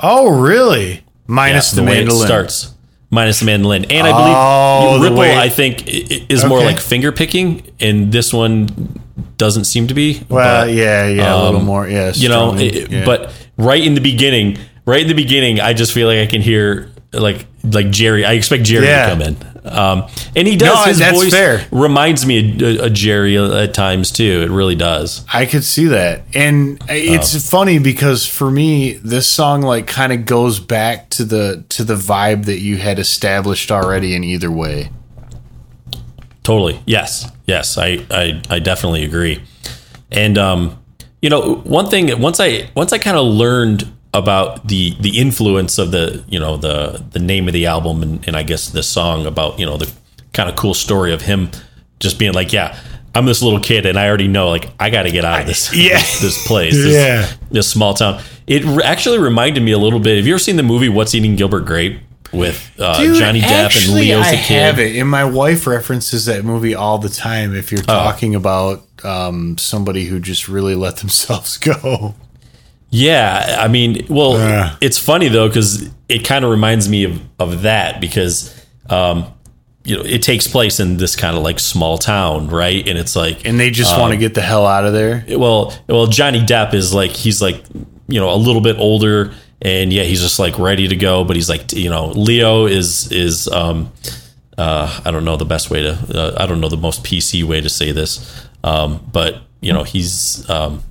[0.00, 1.02] Oh, really?
[1.26, 2.22] Minus Yeah, the, way mandolin.
[2.22, 2.72] it starts.
[3.10, 5.18] Minus the mandolin, and I Oh, believe the Ripple.
[5.20, 5.84] way- I think
[6.30, 6.66] is more Okay.
[6.66, 9.00] like finger picking, and this one
[9.38, 10.22] doesn't seem to be.
[10.28, 11.88] Well, but, yeah, yeah, a little um, more.
[11.88, 12.54] Yeah, you know.
[12.56, 13.04] it- yeah.
[13.04, 16.42] But right in the beginning, right in the beginning, I just feel like I can
[16.42, 18.24] hear like like Jerry.
[18.24, 19.06] I expect Jerry Yeah.
[19.06, 20.98] to come in, um, and he does.
[20.98, 21.66] No, his voice fair.
[21.70, 24.42] reminds me of, of Jerry at times too.
[24.42, 25.24] It really does.
[25.32, 26.22] I could see that.
[26.34, 27.38] And it's Oh.
[27.38, 31.94] funny because for me this song like kind of goes back to the to the
[31.96, 34.90] vibe that you had established already in either way.
[36.42, 36.80] Totally.
[36.86, 37.28] Yes.
[37.46, 37.76] Yes.
[37.76, 39.42] I, I, I definitely agree.
[40.12, 40.78] And um,
[41.20, 45.78] you know, one thing once I once I kind of learned about the the influence
[45.78, 48.82] of the you know the the name of the album and, and I guess the
[48.82, 49.90] song about you know the
[50.32, 51.50] kind of cool story of him
[52.00, 52.78] just being like, yeah,
[53.14, 55.46] I'm this little kid and I already know like I got to get out of
[55.46, 55.94] this Yeah.
[55.96, 57.30] this, this place this, Yeah.
[57.50, 58.20] this small town.
[58.46, 60.16] It re- actually reminded me a little bit.
[60.18, 62.00] Have you ever seen the movie What's Eating Gilbert Grape
[62.32, 64.62] with uh, Dude, Johnny Depp and Leo's I the kid?
[64.62, 67.54] have it, and my wife references that movie all the time.
[67.56, 67.76] If Oh.
[67.76, 72.14] you're talking about um, somebody who just really let themselves go,
[72.90, 74.76] Yeah, I mean, well, Yeah.
[74.80, 78.54] it's funny though because it kind of reminds me of of that because
[78.88, 79.26] um,
[79.84, 82.86] you know it takes place in this kind of like small town, right?
[82.86, 85.24] And it's like, and they just want to get the hell out of there.
[85.36, 87.62] well, well, Johnny Depp is like he's like
[88.08, 91.34] you know a little bit older, and yeah, he's just like ready to go, but
[91.36, 93.92] he's like you know Leo is is um
[94.56, 97.42] uh I don't know the best way to uh, I don't know the most PC
[97.44, 100.82] way to say this, um, but you know he's um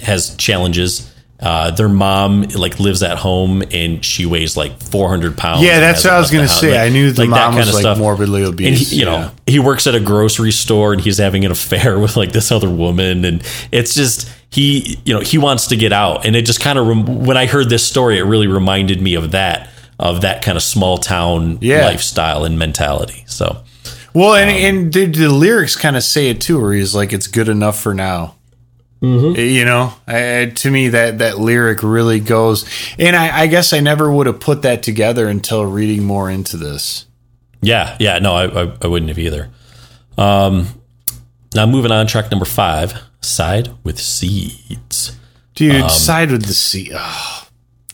[0.00, 1.10] has challenges.
[1.40, 5.62] Uh, their mom like lives at home and she weighs like 400 pounds.
[5.62, 6.72] Yeah, that's what I was gonna say.
[6.72, 7.98] Like- I knew the like that mom kind was of like stuff.
[7.98, 8.90] morbidly And obese.
[8.90, 12.16] he, you know, he works at a grocery store and he's having an affair with
[12.16, 16.26] like this other woman and it's just he you know he wants to get out
[16.26, 19.14] and it just kind of rem- when i heard this story it really reminded me
[19.14, 19.68] of that
[20.00, 21.84] of that kind of small town Yeah.
[21.84, 23.62] lifestyle and mentality so
[24.14, 27.26] Well, and, and the, the lyrics kind of say it too, where he's like, "It's
[27.28, 28.34] good enough for now."
[29.00, 33.80] You know, I, to me that that lyric really goes, and I, I guess I
[33.80, 37.06] never would have put that together until reading more into this.
[37.60, 39.50] yeah yeah no i, I, I wouldn't have either
[40.16, 40.66] um
[41.54, 45.16] now moving on track number five side with seeds
[45.54, 46.92] Dude, side with the sea.
[46.94, 47.37] Oh,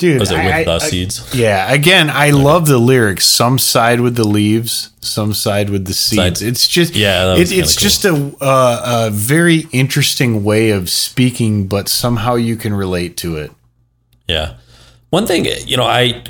[0.04, 3.24] dude, was it with I- the I- seeds Yeah, again, I love the lyrics.
[3.26, 6.40] Some side with the leaves, some side with the seeds.
[6.40, 7.80] Side- It's just, Yeah, it, it's cool.
[7.88, 13.36] just a, uh, a very interesting way of speaking, but somehow you can relate to
[13.36, 13.50] it.
[14.28, 14.54] Yeah.
[15.10, 16.22] One thing, you know, I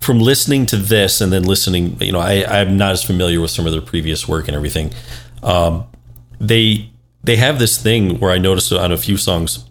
[0.00, 3.50] from listening to this and then listening, you know, I, I'm not as familiar with
[3.50, 4.92] some of their previous work and everything.
[5.42, 5.84] Um,
[6.40, 6.90] they
[7.22, 9.64] they have this thing where I noticed on a few songs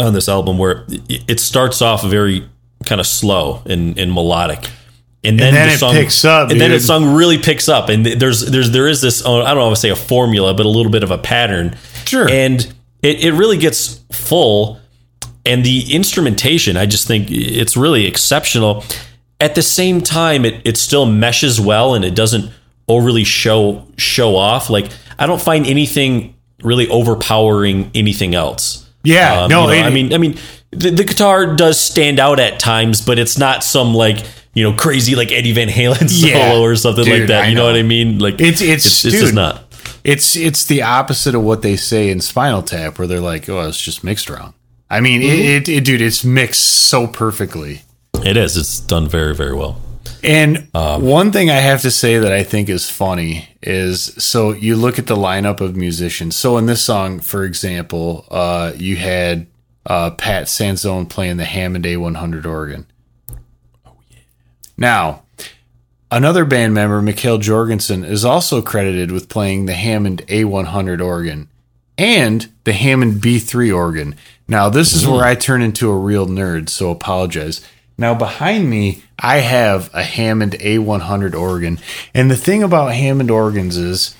[0.00, 2.48] on this album where it, it starts off very
[2.84, 4.70] kind of slow and, and melodic.
[5.22, 6.86] and then, then the it song, picks up, and then the dude.
[6.86, 9.80] song really picks up, and there's there's there is this oh, I don't want to
[9.80, 11.76] say a formula, but a little bit of a pattern.
[12.06, 12.28] Sure.
[12.28, 12.60] and
[13.02, 14.80] it it really gets full,
[15.44, 18.84] and the instrumentation I just think it's really exceptional.
[19.38, 22.50] At the same time, it it still meshes well, and it doesn't
[22.88, 24.70] overly show show off.
[24.70, 28.86] Like I don't find anything really overpowering anything else.
[29.02, 30.36] Yeah, Um, no, you know, it- I mean, I mean,
[30.70, 34.72] the, the guitar does stand out at times, but it's not some like you know
[34.76, 37.44] crazy like Eddie Van Halen solo Yeah, or something dude, like that.
[37.44, 37.62] I you know.
[37.62, 37.66] know.
[37.72, 38.18] what I mean?
[38.18, 39.64] Like It's- it's- it's, it's just not.
[40.04, 43.68] It's it's the opposite of what they say in Spinal Tap, where they're like, "Oh,
[43.68, 44.54] it's just mixed wrong."
[44.88, 45.30] I mean, Mm-hmm.
[45.30, 47.82] it, it, it, dude, it's mixed so perfectly.
[48.24, 48.56] It is.
[48.56, 49.80] It's done very very well.
[50.22, 54.52] And Um, one thing I have to say that I think is funny is so
[54.52, 56.36] you look at the lineup of musicians.
[56.36, 59.46] So in this song, for example, uh, you had
[59.86, 62.86] uh, Pat Sansone playing the Hammond A100 organ.
[63.86, 64.18] Oh yeah.
[64.76, 65.22] Now,
[66.10, 71.48] another band member, Mikael Jorgensen, is also credited with playing the Hammond A100 organ
[71.96, 74.16] and the Hammond B3 organ.
[74.48, 77.60] Now, this is where I turn into a real nerd, so apologize.
[77.96, 81.78] Now, behind me, I have a Hammond A100 organ.
[82.14, 84.16] And the thing about Hammond organs is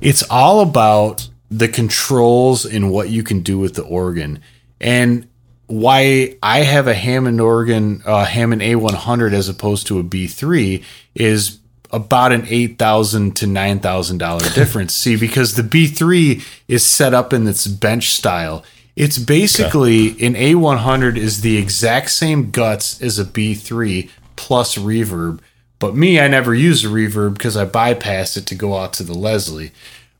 [0.00, 4.42] it's all about the controls and what you can do with the organ.
[4.80, 5.28] And
[5.66, 10.84] why I have a Hammond organ, uh, Hammond A100 as opposed to a B3
[11.14, 11.58] is
[11.90, 14.94] about an eight thousand to nine thousand dollar difference.
[14.94, 18.64] See, because the B3 is set up in its bench style.
[18.94, 25.40] It's basically an A100 is the exact same guts as a B3 plus reverb.
[25.78, 29.02] But me, I never use a reverb because I bypass it to go out to
[29.02, 29.72] the Leslie.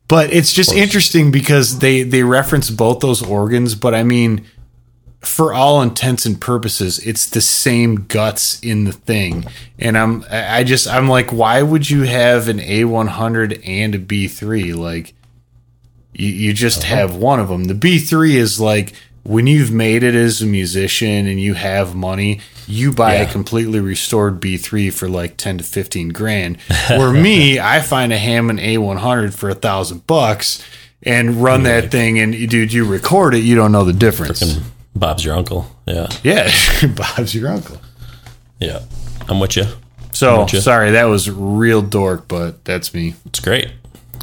[0.09, 3.75] But it's just interesting because they they reference both those organs.
[3.75, 4.44] But I mean,
[5.20, 9.46] for all intents and purposes, it's the same guts in the thing.
[9.79, 13.98] And I'm I I just I'm like, why would you have an A100 and a
[13.98, 14.75] B3?
[14.75, 15.14] Like,
[16.12, 16.94] you, you just uh-huh.
[16.96, 17.64] have one of them.
[17.64, 18.94] The B3 is like
[19.25, 23.81] when you've made it as a musician and you have money, you buy a completely
[23.81, 26.59] restored B3 for like 10 to 15 grand.
[26.89, 30.65] Where me, I find a Hammond A100 for a thousand bucks
[31.03, 34.43] and run that thing and dude, you record it, you don't know the difference.
[34.95, 35.67] Bob's your uncle.
[35.87, 36.51] Yeah, Yeah,
[36.95, 37.81] Bob's your uncle.
[38.61, 38.81] yeah.
[39.29, 39.65] I'm with you.
[40.13, 40.61] So Gotcha.
[40.61, 43.15] sorry, that was real dork, but that's me.
[43.27, 43.71] It's great.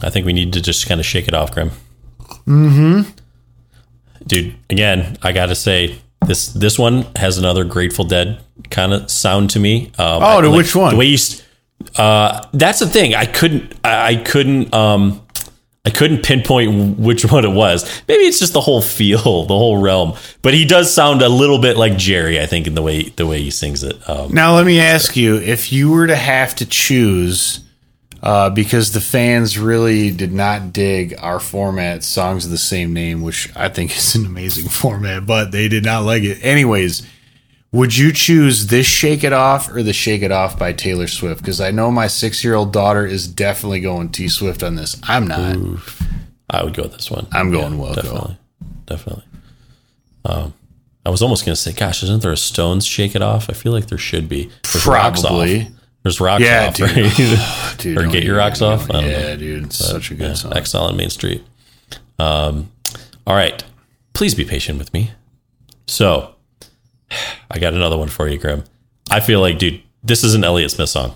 [0.03, 1.71] I think we need to just kind of shake it off, Grim.
[2.45, 3.09] Mm-hmm.
[4.29, 8.39] Dude, again, I got to say this this one has another Grateful Dead
[8.69, 9.87] kind of sound to me.
[9.97, 10.93] Um, Oh, I- to which one?
[10.93, 11.17] The way you,
[11.97, 13.15] uh, that's the thing.
[13.15, 13.73] I couldn't.
[13.83, 14.73] I, I couldn't.
[14.73, 15.21] Um,
[15.85, 17.83] I couldn't pinpoint which one it was.
[18.07, 20.13] Maybe it's just the whole feel, the whole realm.
[20.41, 23.25] But he does sound a little bit like Jerry, I think, in the way the
[23.25, 23.97] way he sings it.
[24.07, 27.61] Um, Now let me ask you: if you were to have to choose,
[28.21, 33.21] uh, because the fans really did not dig our format, songs of the same name,
[33.21, 36.43] which I think is an amazing format, but they did not like it.
[36.43, 37.07] Anyways,
[37.71, 41.41] would you choose this "Shake It Off" or the "Shake It Off" by Taylor Swift?
[41.41, 44.99] Because I know my six-year-old daughter is definitely going T Swift on this.
[45.03, 45.55] I'm not.
[46.49, 47.27] I would go with this one.
[47.31, 47.95] I'm going Wilco.
[47.95, 48.37] definitely,
[48.87, 49.23] definitely.
[50.25, 50.53] Um,
[51.05, 53.49] I was almost gonna say, gosh, isn't there a Stones "Shake It Off"?
[53.49, 54.49] I feel like there should be.
[54.63, 55.71] There's Probably.
[56.09, 56.89] There's rocks Yeah, off, dude.
[56.97, 57.75] right?
[57.77, 58.87] Dude, or get your rocks off.
[58.87, 59.05] going.
[59.05, 59.11] Know.
[59.11, 60.57] Yeah, dude, it's such a good Yeah, song.
[60.57, 61.43] Exile on Main Street.
[62.17, 62.71] Um,
[63.27, 63.63] all right,
[64.13, 65.11] please be patient with me.
[65.85, 66.33] So,
[67.51, 68.63] I got another one for you, Grim.
[69.11, 71.13] I feel like, dude, this is an Elliott Smith song.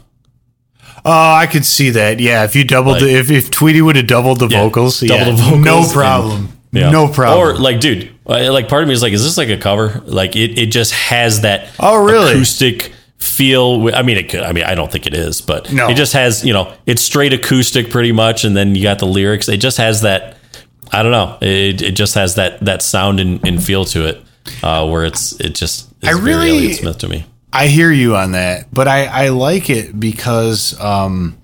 [1.06, 2.20] Oh, I could see that.
[2.20, 5.00] Yeah, if you doubled Like- the, if if Tweedy would have doubled the Yeah, vocals,
[5.00, 6.92] double yeah, the vocals no and- problem, Yeah.
[6.92, 7.40] no problem.
[7.48, 10.02] Or like, dude, uh, like part of me is like, is this like a cover?
[10.06, 12.32] Like it, it just has that Oh, really?
[12.34, 13.90] acoustic feel.
[13.96, 15.88] I mean, it could, I mean, I don't think it is, but No.
[15.90, 18.44] it just has, you know, it's straight acoustic pretty much.
[18.44, 19.48] And then you got the lyrics.
[19.50, 20.38] It just has that,
[20.92, 21.38] I don't know.
[21.42, 24.22] It, it just has that, that sound and, and feel to it.
[24.62, 27.26] Uh, where it's, it just, is I really- Smith to me.
[27.56, 31.38] I hear you on that, but I I like it because um,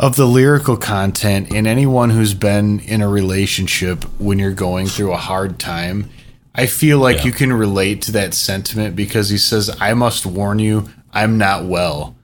[0.00, 1.52] of the lyrical content.
[1.54, 6.10] And anyone who's been in a relationship when you're going through a hard time,
[6.56, 7.26] I feel like Yeah.
[7.26, 11.64] you can relate to that sentiment because he says, "I must warn you, I'm not
[11.64, 12.16] well."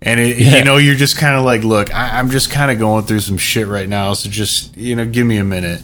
[0.00, 0.58] And it, Yeah.
[0.58, 3.18] you know, you're just kind of like, look, I, I'm just kind of going through
[3.20, 5.82] some shit right now, so just you know, give me a minute.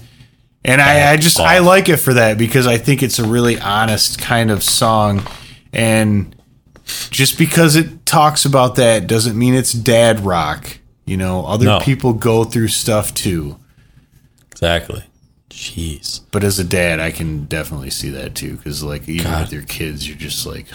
[0.64, 3.58] And I, I just I like it for that because I think it's a really
[3.60, 5.26] honest kind of song,
[5.72, 6.34] and
[7.10, 10.78] just because it talks about that doesn't mean it's dad rock.
[11.06, 11.80] You know, other No.
[11.80, 13.58] people go through stuff too.
[14.52, 15.02] Exactly.
[15.50, 16.20] Jeez.
[16.30, 18.56] But as a dad, I can definitely see that too.
[18.56, 19.42] Because like even God.
[19.42, 20.66] with your kids, you're just like.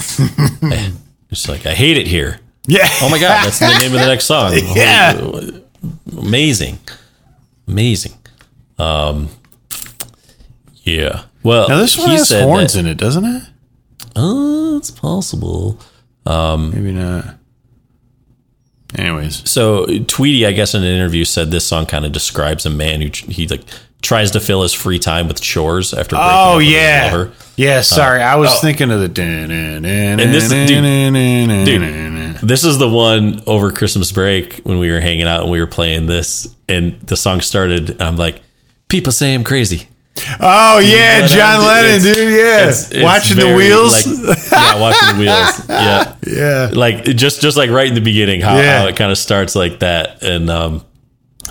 [1.30, 2.40] It's like, I hate it here.
[2.66, 2.88] Yeah.
[3.00, 4.52] Oh my god, that's the name of the next song.
[4.74, 5.18] Yeah.
[6.18, 6.78] amazing,
[7.68, 8.14] amazing.
[8.78, 9.28] Um,
[10.82, 11.24] yeah.
[11.44, 13.42] Well, Now this one he has said horns that- in it, doesn't it?
[14.16, 15.78] Oh, it's possible.
[16.26, 17.36] Um, Maybe not.
[18.98, 22.70] Anyways, So Tweedy, I guess, in an interview, said this song kind of describes a
[22.70, 23.62] man who he like
[24.02, 26.16] tries to fill his free time with chores after.
[26.16, 27.80] Breaking oh up with his yeah, yeah.
[27.82, 28.60] Sorry, I was oh.
[28.60, 29.22] thinking of the.
[29.22, 35.26] And this- dude, Dude, this is the one over Christmas break when we were hanging
[35.26, 37.90] out and we were playing this, and the song started.
[37.90, 38.40] And I'm like,
[38.88, 39.88] people say I'm crazy.
[40.40, 42.16] Oh yeah, John Lennon, it's- dude.
[42.30, 44.06] Yeah, It's- it's watching the wheels.
[44.06, 45.66] like- yeah, watching the wheels.
[45.70, 48.80] Yeah, yeah, like just just like right in the beginning, how, Yeah.
[48.80, 50.84] how it kind of starts like that, and um,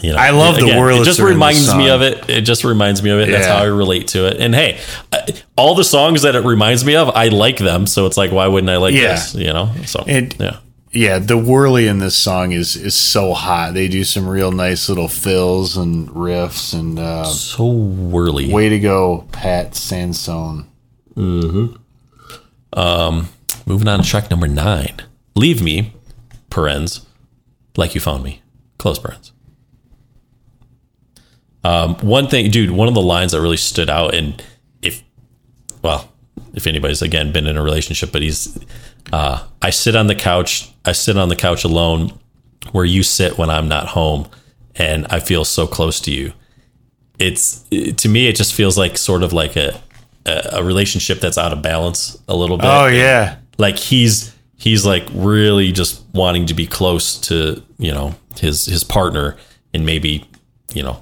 [0.02, 2.30] you know, I love the again, It just reminds me of it.
[2.30, 3.30] It just reminds me of it.
[3.30, 4.38] That's how I relate to it.
[4.40, 4.80] And hey,
[5.58, 7.86] all the songs that it reminds me of, I like them.
[7.88, 9.16] So it's like, why wouldn't I like Yeah.
[9.16, 9.36] this?
[9.36, 9.72] You know.
[9.86, 10.58] So And- yeah,
[10.92, 11.20] yeah.
[11.20, 13.74] The Wurly in this song is is so hot.
[13.74, 18.52] They do some real nice little fills and riffs, and uh, so Wurly.
[18.52, 20.66] way to go, Pat Sansone.
[22.74, 23.30] Um,
[23.66, 25.02] Moving on to track number nine.
[25.36, 25.94] Leave me,
[26.50, 27.06] parens,
[27.78, 28.42] like you found me.
[28.78, 29.32] Close parens.
[31.64, 34.42] Um, one thing, dude, one of the lines that really stood out, and
[34.82, 35.04] if,
[35.82, 36.10] well,
[36.54, 38.58] if anybody's again been in a relationship, but he's,
[39.12, 42.18] uh, I sit on the couch, I sit on the couch alone
[42.72, 44.28] where you sit when I'm not home,
[44.76, 46.34] and I feel so close to you.
[47.18, 49.82] It's to me, it just feels like sort of like a
[50.26, 54.86] a a relationship that's out of balance a little bit Oh yeah, like he's he's
[54.86, 59.36] like really just wanting to be close to you know his his partner
[59.74, 60.26] and maybe
[60.74, 61.02] you know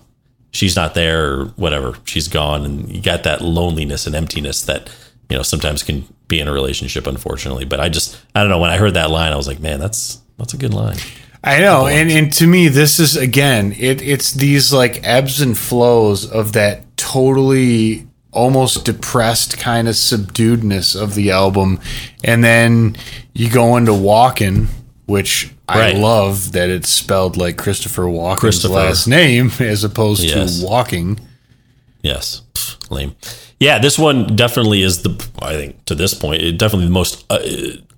[0.57, 2.65] she's not there or whatever she's gone.
[2.65, 4.89] And you got that loneliness and emptiness that
[5.29, 7.65] you know sometimes can be in a relationship unfortunately.
[7.65, 8.59] But i just i don't know.
[8.59, 10.97] When i heard that line i was like man that's that's a good line.
[11.43, 15.57] I know, and and to me, this is again, it it's these like ebbs and
[15.57, 21.79] flows of that totally almost depressed kind of subduedness of the album,
[22.23, 22.97] and then
[23.33, 24.67] you go into Walken,
[25.07, 25.95] which Right.
[25.95, 28.73] I love that it's spelled like Christopher Walken's Christopher.
[28.75, 30.59] last name as opposed Yes.
[30.59, 31.19] to Walking.
[32.01, 32.41] Yes,
[32.89, 33.15] lame.
[33.59, 35.09] Yeah, this one definitely is the.
[35.41, 37.39] I think to this point, it definitely the most uh,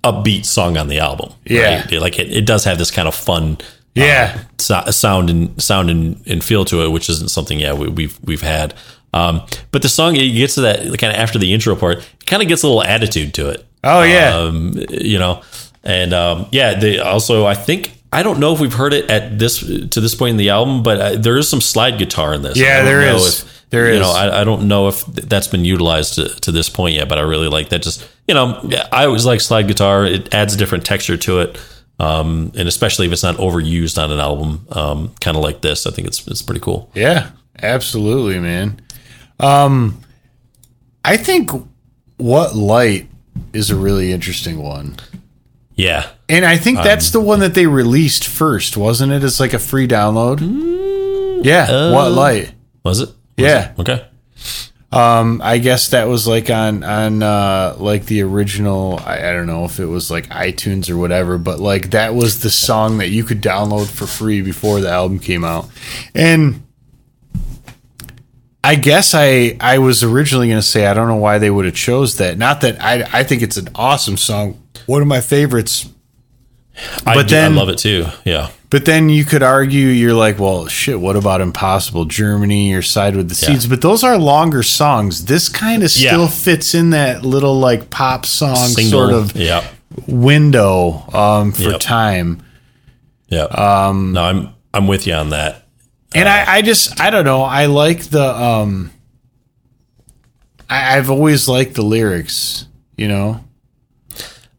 [0.02, 1.32] upbeat song on the album.
[1.44, 1.82] Yeah.
[1.82, 2.00] right?
[2.00, 3.58] like it, it does have this kind of fun.
[3.94, 4.36] Yeah.
[4.36, 7.88] uh, so- sound and sound and, and feel to it, which isn't something yeah we,
[7.88, 8.74] we've we've had.
[9.12, 9.42] Um,
[9.72, 12.42] but the song it gets to that kind of after the intro part, it kind
[12.42, 13.66] of gets a little attitude to it.
[13.84, 15.42] Oh yeah, Um, you know,
[15.82, 19.38] and um, yeah, they also I think I don't know if we've heard it at
[19.38, 22.42] this to this point in the album, but uh, there is some slide guitar in
[22.42, 22.56] this.
[22.58, 23.42] Yeah, I there is.
[23.42, 24.00] If, There you is.
[24.00, 27.18] know, I, I don't know if that's been utilized to, to this point yet, but
[27.18, 27.82] I really like that.
[27.82, 30.04] Just you know, I always like slide guitar.
[30.04, 31.60] It adds a different texture to it,
[32.00, 35.86] um, and especially if it's not overused on an album, um, kind of like this.
[35.86, 36.90] I think it's it's pretty cool.
[36.94, 37.30] Yeah,
[37.62, 38.80] absolutely, man.
[39.38, 40.00] Um,
[41.04, 41.50] I think
[42.16, 43.08] what light
[43.52, 44.96] is a really interesting one.
[45.80, 49.24] Yeah, And I think that's the one that they released first, wasn't it?
[49.24, 50.40] It's like a free download.
[51.44, 52.52] Yeah, what light?
[52.84, 53.08] was it?
[53.08, 53.72] Was Yeah.
[53.72, 53.78] it?
[53.80, 54.06] Okay.
[54.92, 59.00] Um, I guess that was like on on uh like the original.
[59.06, 62.40] I, I don't know if it was like iTunes or whatever, but like that was
[62.40, 65.68] the song that you could download for free before the album came out,
[66.14, 66.62] and.
[68.62, 71.64] I guess I I was originally going to say I don't know why they would
[71.64, 72.36] have chose that.
[72.36, 75.88] Not that I I think it's an awesome song, one of my favorites.
[77.06, 78.06] I But do- then- I love it too.
[78.24, 78.48] Yeah.
[78.70, 81.00] But then you could argue you're like, well, shit.
[81.00, 83.66] What about Impossible Germany or Side with the Seeds?
[83.66, 85.24] But those are longer songs.
[85.24, 86.10] This kind of Yeah.
[86.10, 88.90] still fits in that little like pop song Single.
[88.90, 89.64] sort of Yeah.
[90.06, 91.80] window um, for Yep.
[91.80, 92.42] time.
[93.28, 93.42] Yeah.
[93.44, 95.66] Um, no, I'm I'm with you on that.
[96.14, 97.42] And I, I just I don't know.
[97.42, 98.90] I like the um
[100.68, 103.40] I, I've always liked the lyrics, you know.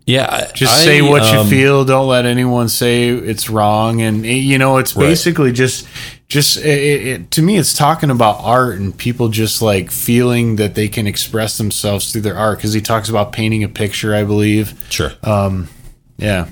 [0.05, 0.27] Yeah.
[0.29, 1.85] I- Just I, say what um, you feel.
[1.85, 4.01] Don't let anyone say it's wrong.
[4.01, 5.07] And it- you know, it's Right.
[5.07, 5.87] basically just,
[6.27, 10.55] just it, it, it- to me, it's talking about art and people just like feeling
[10.57, 12.57] that they can express themselves through their art.
[12.57, 14.73] Because he talks about painting a picture, I believe.
[14.89, 15.11] Sure.
[16.17, 16.45] Yeah,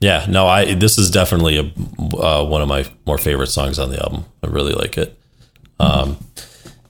[0.00, 1.62] Yeah, no, I this is definitely a
[2.16, 4.24] uh, one of my more favorite songs on the album.
[4.44, 5.18] I really like it.
[5.80, 6.18] Um,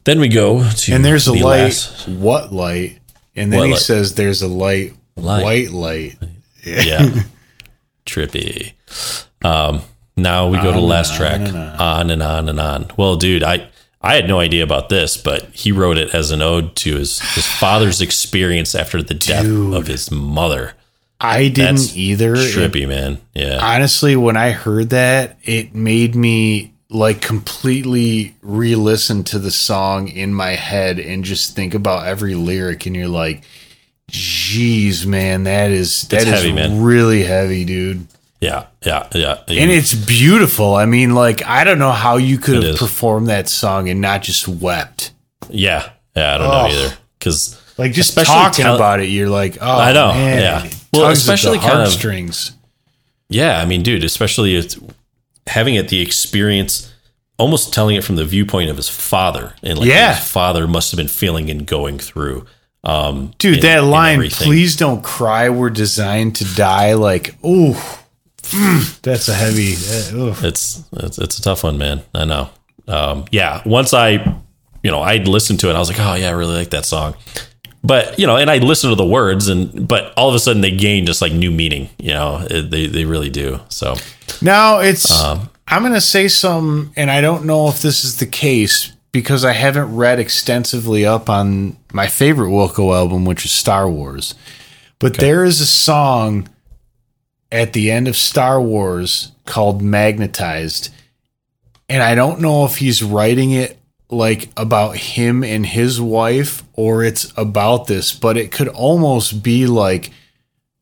[0.05, 1.59] then we go to and there's a the light.
[1.65, 2.99] last- What light?
[3.37, 3.83] And then What he light?
[3.83, 5.43] says there's a light, Light.
[5.45, 6.17] white light.
[6.65, 7.23] yeah,
[8.07, 8.73] trippy.
[9.45, 9.83] Um,
[10.17, 12.91] now we go to the last track, on and on and on.
[12.97, 13.69] Well, dude, I
[14.01, 17.21] I had no idea about this, but he wrote it as an ode to his
[17.35, 20.75] his father's experience after the death of his mother.
[21.21, 22.35] I didn't That's either.
[22.35, 23.19] It- trippy, man.
[23.35, 23.59] Yeah.
[23.61, 30.33] honestly, when I heard that, it made me like completely re-listen to the song in
[30.33, 32.87] my head and just think about every lyric.
[32.87, 33.43] And you're like,
[34.09, 36.83] "Geez, man, that is that is heavy, man.
[36.83, 38.07] really heavy, dude."
[38.41, 38.65] yeah.
[38.87, 39.09] Yeah.
[39.15, 39.39] Yeah.
[39.49, 40.75] And it's beautiful.
[40.75, 42.79] I mean, like I don't know how you could It have is.
[42.79, 45.11] performed that song and not just wept.
[45.51, 45.91] yeah.
[46.17, 46.35] Yeah.
[46.35, 46.51] I don't Oh.
[46.51, 46.95] know either.
[47.21, 50.71] Cause Like just talking tell- about it, you're like, "Oh, I know, man, yeah.
[50.93, 52.53] Well, especially kind of- heartstrings."
[53.29, 54.77] Yeah, I mean, dude, especially it's
[55.49, 56.91] having it the experience,
[57.39, 60.15] almost telling it from the viewpoint of his father, and like Yeah.
[60.17, 62.47] his father must have been feeling and going through.
[62.85, 66.95] Um, Dude, in- that line, please don't cry, we're designed to die.
[66.95, 67.75] Like, ooh,
[68.43, 69.75] mm, that's a heavy.
[69.75, 70.35] Uh.
[70.47, 72.03] It's, it's it's a tough one, man.
[72.15, 72.51] I know.
[72.87, 74.13] Um, yeah, once I,
[74.83, 76.87] you know, I'd listened to it, I was like, oh yeah, I really like that
[76.87, 77.15] song.
[77.85, 80.63] But you know, and I listened to the words, and but all of a sudden
[80.63, 81.91] they gain just like new meaning.
[81.99, 83.61] You know, it, they they really do.
[83.69, 83.97] So
[84.41, 88.19] Now it's, Um, I'm going to say some, and I don't know if this is
[88.19, 93.51] the case because I haven't read extensively up on my favorite Wilco album, which is
[93.51, 94.35] Star Wars.
[94.99, 96.49] But there is a song
[97.51, 100.91] at the end of Star Wars called Magnetized.
[101.89, 103.79] And I don't know if he's writing it
[104.11, 109.67] like about him and his wife or it's about this, but it could almost be
[109.67, 110.13] like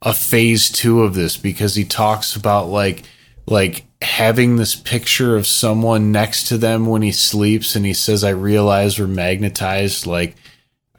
[0.03, 3.05] a phase two of this because he talks about like
[3.47, 8.23] like having this picture of someone next to them when he sleeps and he says
[8.23, 10.37] i realize we're magnetized like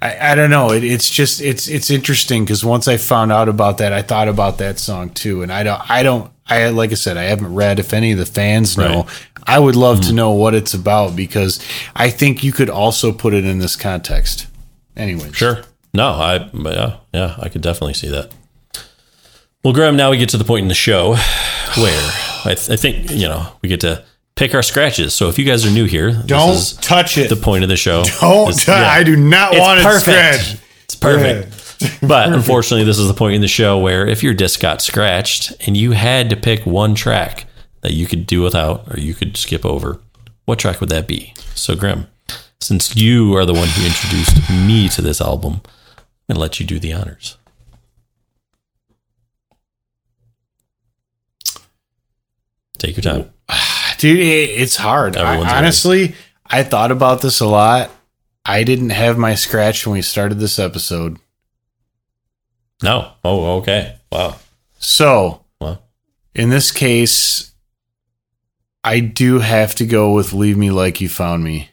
[0.01, 3.49] i, I don't know it, it's just it's it's interesting because once i found out
[3.49, 6.91] about that i thought about that song too and i don't i don't i like
[6.91, 9.27] i said i haven't read if any of the fans know Right.
[9.45, 10.15] i would love to mm-hmm.
[10.15, 11.63] know what it's about because
[11.95, 14.47] i think you could also put it in this context
[14.95, 15.61] anyway Sure.
[15.93, 18.31] No, I but yeah, yeah, I could definitely see that.
[19.63, 21.15] Well, Grim, now we get to the point in the show
[21.77, 22.11] where
[22.47, 24.03] I, th- I think you know we get to
[24.35, 25.13] pick our scratches.
[25.13, 27.69] So if you guys are new here, this don't is touch it the point of
[27.69, 28.03] the show.
[28.21, 28.87] don't Is- tou- yeah.
[28.89, 30.41] i do not It's want it perfect.
[30.41, 31.53] scratched It's perfect.
[32.07, 35.53] but unfortunately, this is the point in the show where if your disc got scratched
[35.67, 37.45] and you had to pick one track
[37.81, 39.99] that you could do without or you could skip over,
[40.45, 41.33] what track would that be?
[41.53, 42.07] So, Grim,
[42.59, 45.61] since you are the one who introduced me to this album,
[46.27, 47.37] I'm to let you do the honors.
[52.77, 53.31] Take your time.
[53.97, 56.13] dude it, it's hard I, honestly
[56.45, 57.89] i thought about this a lot
[58.45, 61.17] i didn't have my scratch when we started this episode
[62.83, 63.13] No.
[63.23, 63.95] Oh, okay.
[64.11, 64.35] Wow.
[64.77, 65.79] so Wow.
[66.35, 67.53] in this case
[68.83, 71.69] i do have to go with leave me like you found me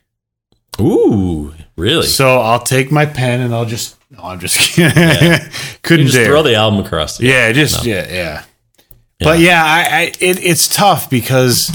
[0.80, 2.06] Ooh, really?
[2.06, 4.96] so i'll take my pen and i'll just no i'm just kidding
[5.32, 5.38] You
[5.82, 7.18] couldn't just dare throw the album across.
[7.18, 8.44] The yeah just yeah yeah
[9.20, 11.70] but yeah i, I it, it's tough because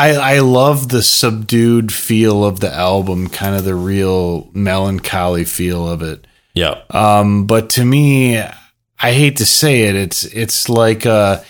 [0.00, 5.86] I, I love the subdued feel of the album, kind of the real melancholy feel
[5.86, 6.26] of it.
[6.54, 6.80] yeah.
[6.88, 11.42] Um, but to me, I hate to say it, it's it's like uh,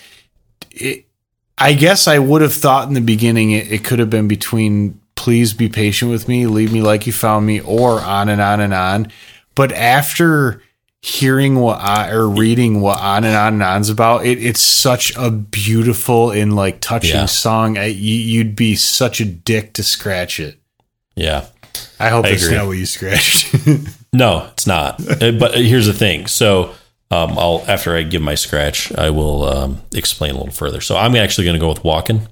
[0.73, 1.05] it,
[1.59, 5.01] I guess I would have thought in the beginning it, it could have been between
[5.15, 8.61] "Please be patient with me," "Leave me like you found me," or on and on
[8.61, 9.13] and on.
[9.55, 10.61] But after
[11.03, 15.17] hearing what I, or reading what on and on and on's about, it it's such
[15.17, 17.27] a beautiful and like touching Yeah.
[17.27, 17.79] song.
[17.79, 20.59] I, you, you'd be such a dick to scratch it.
[21.17, 21.47] Yeah.
[21.99, 22.57] I hope I that's agree.
[22.57, 23.55] not what you scratched.
[24.13, 25.01] No, it's not.
[25.23, 26.27] Uh, but here's the thing.
[26.27, 26.75] So,
[27.13, 30.81] um, I'll after I give my scratch, I will um, explain a little further.
[30.81, 32.27] So, I'm actually going to go with Walken,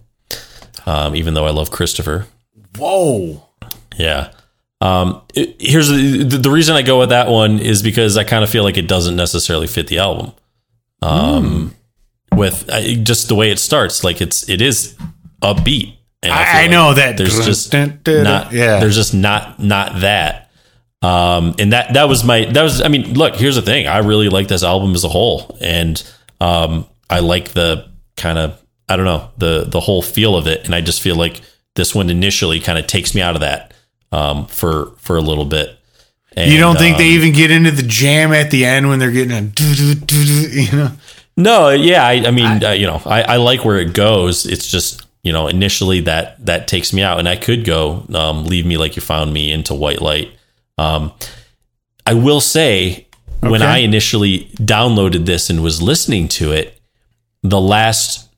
[0.87, 2.27] um, even though I love Christopher.
[2.77, 3.45] Whoa.
[3.97, 4.33] Yeah.
[4.81, 8.45] Um, it- here's the, the reason I go with that one is because I kind
[8.45, 10.33] of feel like it doesn't necessarily fit the album.
[11.03, 11.75] Um,
[12.35, 14.97] with I, just the way it starts, like it's it is
[15.43, 15.95] upbeat.
[16.23, 17.17] And I, I like know that.
[17.17, 18.81] there's just Dun, dun, dun, not yeah.
[18.81, 20.51] there's just not not that
[21.01, 23.99] um and that that was my that was i mean look here's the thing i
[23.99, 26.03] really like this album as a whole and
[26.41, 30.65] um i like the kind of i don't know the the whole feel of it
[30.65, 31.41] and i just feel like
[31.77, 33.73] this one initially kind of takes me out of that
[34.13, 35.79] um for for a little bit
[36.39, 39.01] and, you don't think um, they even get into the jam at the end when
[39.01, 40.91] they're getting a doo doo doo doo, you know?
[41.37, 44.45] No, yeah, I, I mean, uh, you know, I, I like where it goes.
[44.45, 48.45] It's just, you know, initially that that takes me out, and I could go um,
[48.45, 50.33] "Leave Me Like You Found Me" into White Light.
[50.77, 51.13] Um,
[52.07, 53.07] I will say,
[53.41, 56.81] when I initially downloaded this and was listening to it,
[57.43, 58.29] the last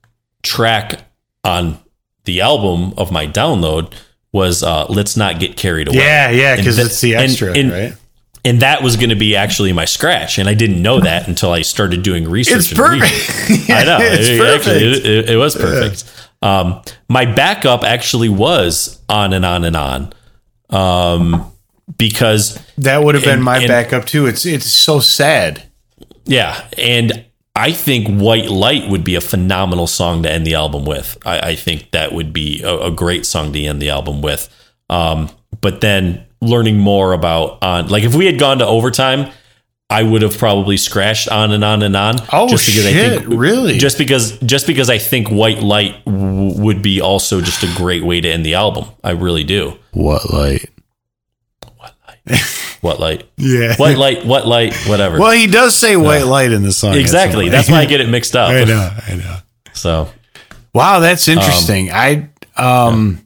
[0.43, 1.05] track
[1.45, 1.79] on
[2.25, 3.93] the album of my download
[4.33, 7.71] was uh, "Let's Not Get Carried Away." Yeah, yeah, because And it's the extra, and-
[7.73, 7.95] right?
[8.45, 11.53] and that was going to be actually my scratch, and I didn't know that until
[11.53, 12.59] I started doing research.
[12.59, 13.71] It's and perfect.
[13.71, 13.99] I know.
[14.01, 14.67] it's It- perfect.
[14.69, 16.05] Actually, it, it- it was perfect.
[16.43, 20.13] Um, my backup actually was on and on and on,
[20.71, 21.53] um,
[21.99, 24.27] because that would have been and- my and- backup too.
[24.27, 25.65] It's it's so sad.
[26.25, 27.25] yeah, and
[27.61, 31.19] I think White Light would be a phenomenal song to end the album with.
[31.27, 34.49] I, I think that would be a, a great song to end the album with.
[34.89, 35.29] Um,
[35.61, 39.31] but then learning more about on like if we had gone to overtime.
[39.93, 42.15] I would have probably scratched on and on and on.
[42.33, 43.77] Oh, shit, really?
[43.77, 48.05] Just because, just because I think White Light w- would be also just a great
[48.05, 48.85] way to end the album.
[49.03, 49.77] I really do.
[49.91, 50.71] What light?
[52.81, 53.29] What light?
[53.37, 53.77] Yeah.
[53.77, 54.25] White light?
[54.25, 54.75] What light?
[54.87, 55.19] Whatever.
[55.19, 56.95] Well, he does say white light in the song.
[56.95, 57.51] exactly.
[57.51, 58.49] That's why I get it mixed up.
[58.49, 58.91] I know.
[59.07, 59.37] I know.
[59.75, 60.09] So
[60.73, 61.91] Wow, that's interesting.
[61.93, 63.21] I um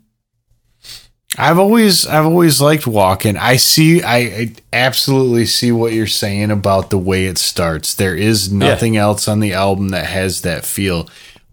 [1.37, 3.37] I've always I've always liked Walken.
[3.37, 7.95] I see I, I absolutely see what you're saying about the way it starts.
[7.95, 11.09] There is nothing else on the album that has that feel.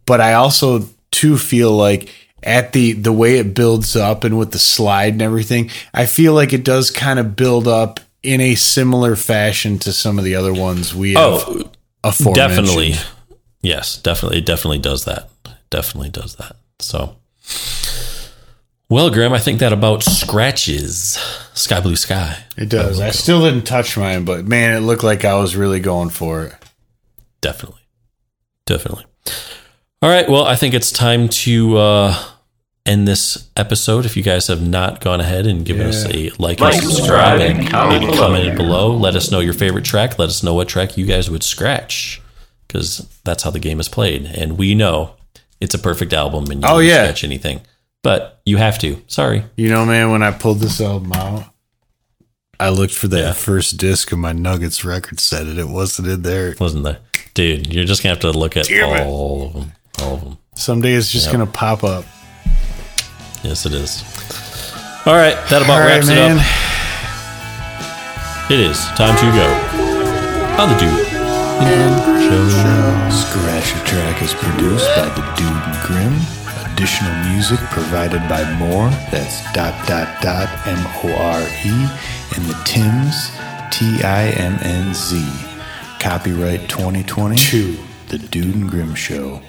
[0.05, 2.09] But I also too feel like
[2.43, 6.33] at the the way it builds up and with the slide and everything, I feel
[6.33, 10.35] like it does kind of build up in a similar fashion to some of the
[10.35, 11.71] other ones we oh, have
[12.03, 12.95] Oh, definitely.
[13.61, 14.39] Yes, definitely.
[14.39, 15.29] It definitely does that.
[15.69, 16.55] Definitely does that.
[16.79, 17.15] So,
[18.89, 21.17] well, Grim, I think that about scratches
[21.53, 22.43] Sky Blue Sky.
[22.57, 22.99] It does.
[22.99, 26.45] I still didn't touch mine, but man, it looked like I was really going for
[26.45, 26.55] it.
[27.39, 27.81] Definitely.
[28.65, 29.05] Definitely.
[30.01, 30.27] All right.
[30.27, 32.23] Well, I think it's time to uh,
[32.85, 34.05] end this episode.
[34.05, 37.39] If you guys have not gone ahead and given us a like, Like, and subscribe,
[37.39, 38.17] subscribe, and and comment maybe below.
[38.27, 40.17] commented below, let us know your favorite track.
[40.17, 42.21] Let us know what track you guys would scratch
[42.67, 44.25] because that's how the game is played.
[44.25, 45.15] And we know
[45.59, 47.03] it's a perfect album and you Oh, don't yeah.
[47.03, 47.61] scratch anything.
[48.03, 48.99] But you have to.
[49.05, 49.43] Sorry.
[49.55, 51.43] You know, man, when I pulled this album out,
[52.59, 53.33] I looked for that Yeah.
[53.33, 56.55] first disc of my Nuggets record set, and it wasn't in there.
[56.59, 56.97] Wasn't there?
[57.35, 59.05] Dude, you're just going to have to look at Damn it.
[59.05, 59.73] all of them.
[59.99, 60.37] All of them.
[60.55, 61.33] Someday it's just Yep.
[61.33, 62.05] gonna pop up.
[63.43, 64.03] Yes, it is.
[65.05, 65.35] All right.
[65.49, 66.37] That about All right, wraps man.
[66.37, 66.45] it up.
[68.51, 69.47] It is time to go
[70.61, 71.07] on the Dude
[72.27, 72.47] Show.
[73.09, 76.15] Scratch a Track is produced by the Dude and Grim.
[76.73, 78.89] Additional music provided by More.
[79.11, 81.89] That's dot dot dot M O R E
[82.35, 83.31] and the Tims
[83.71, 85.23] T I M N Z.
[85.99, 87.35] Copyright 2020.
[87.37, 87.77] Two.
[88.09, 89.41] The Dude and Grim Show.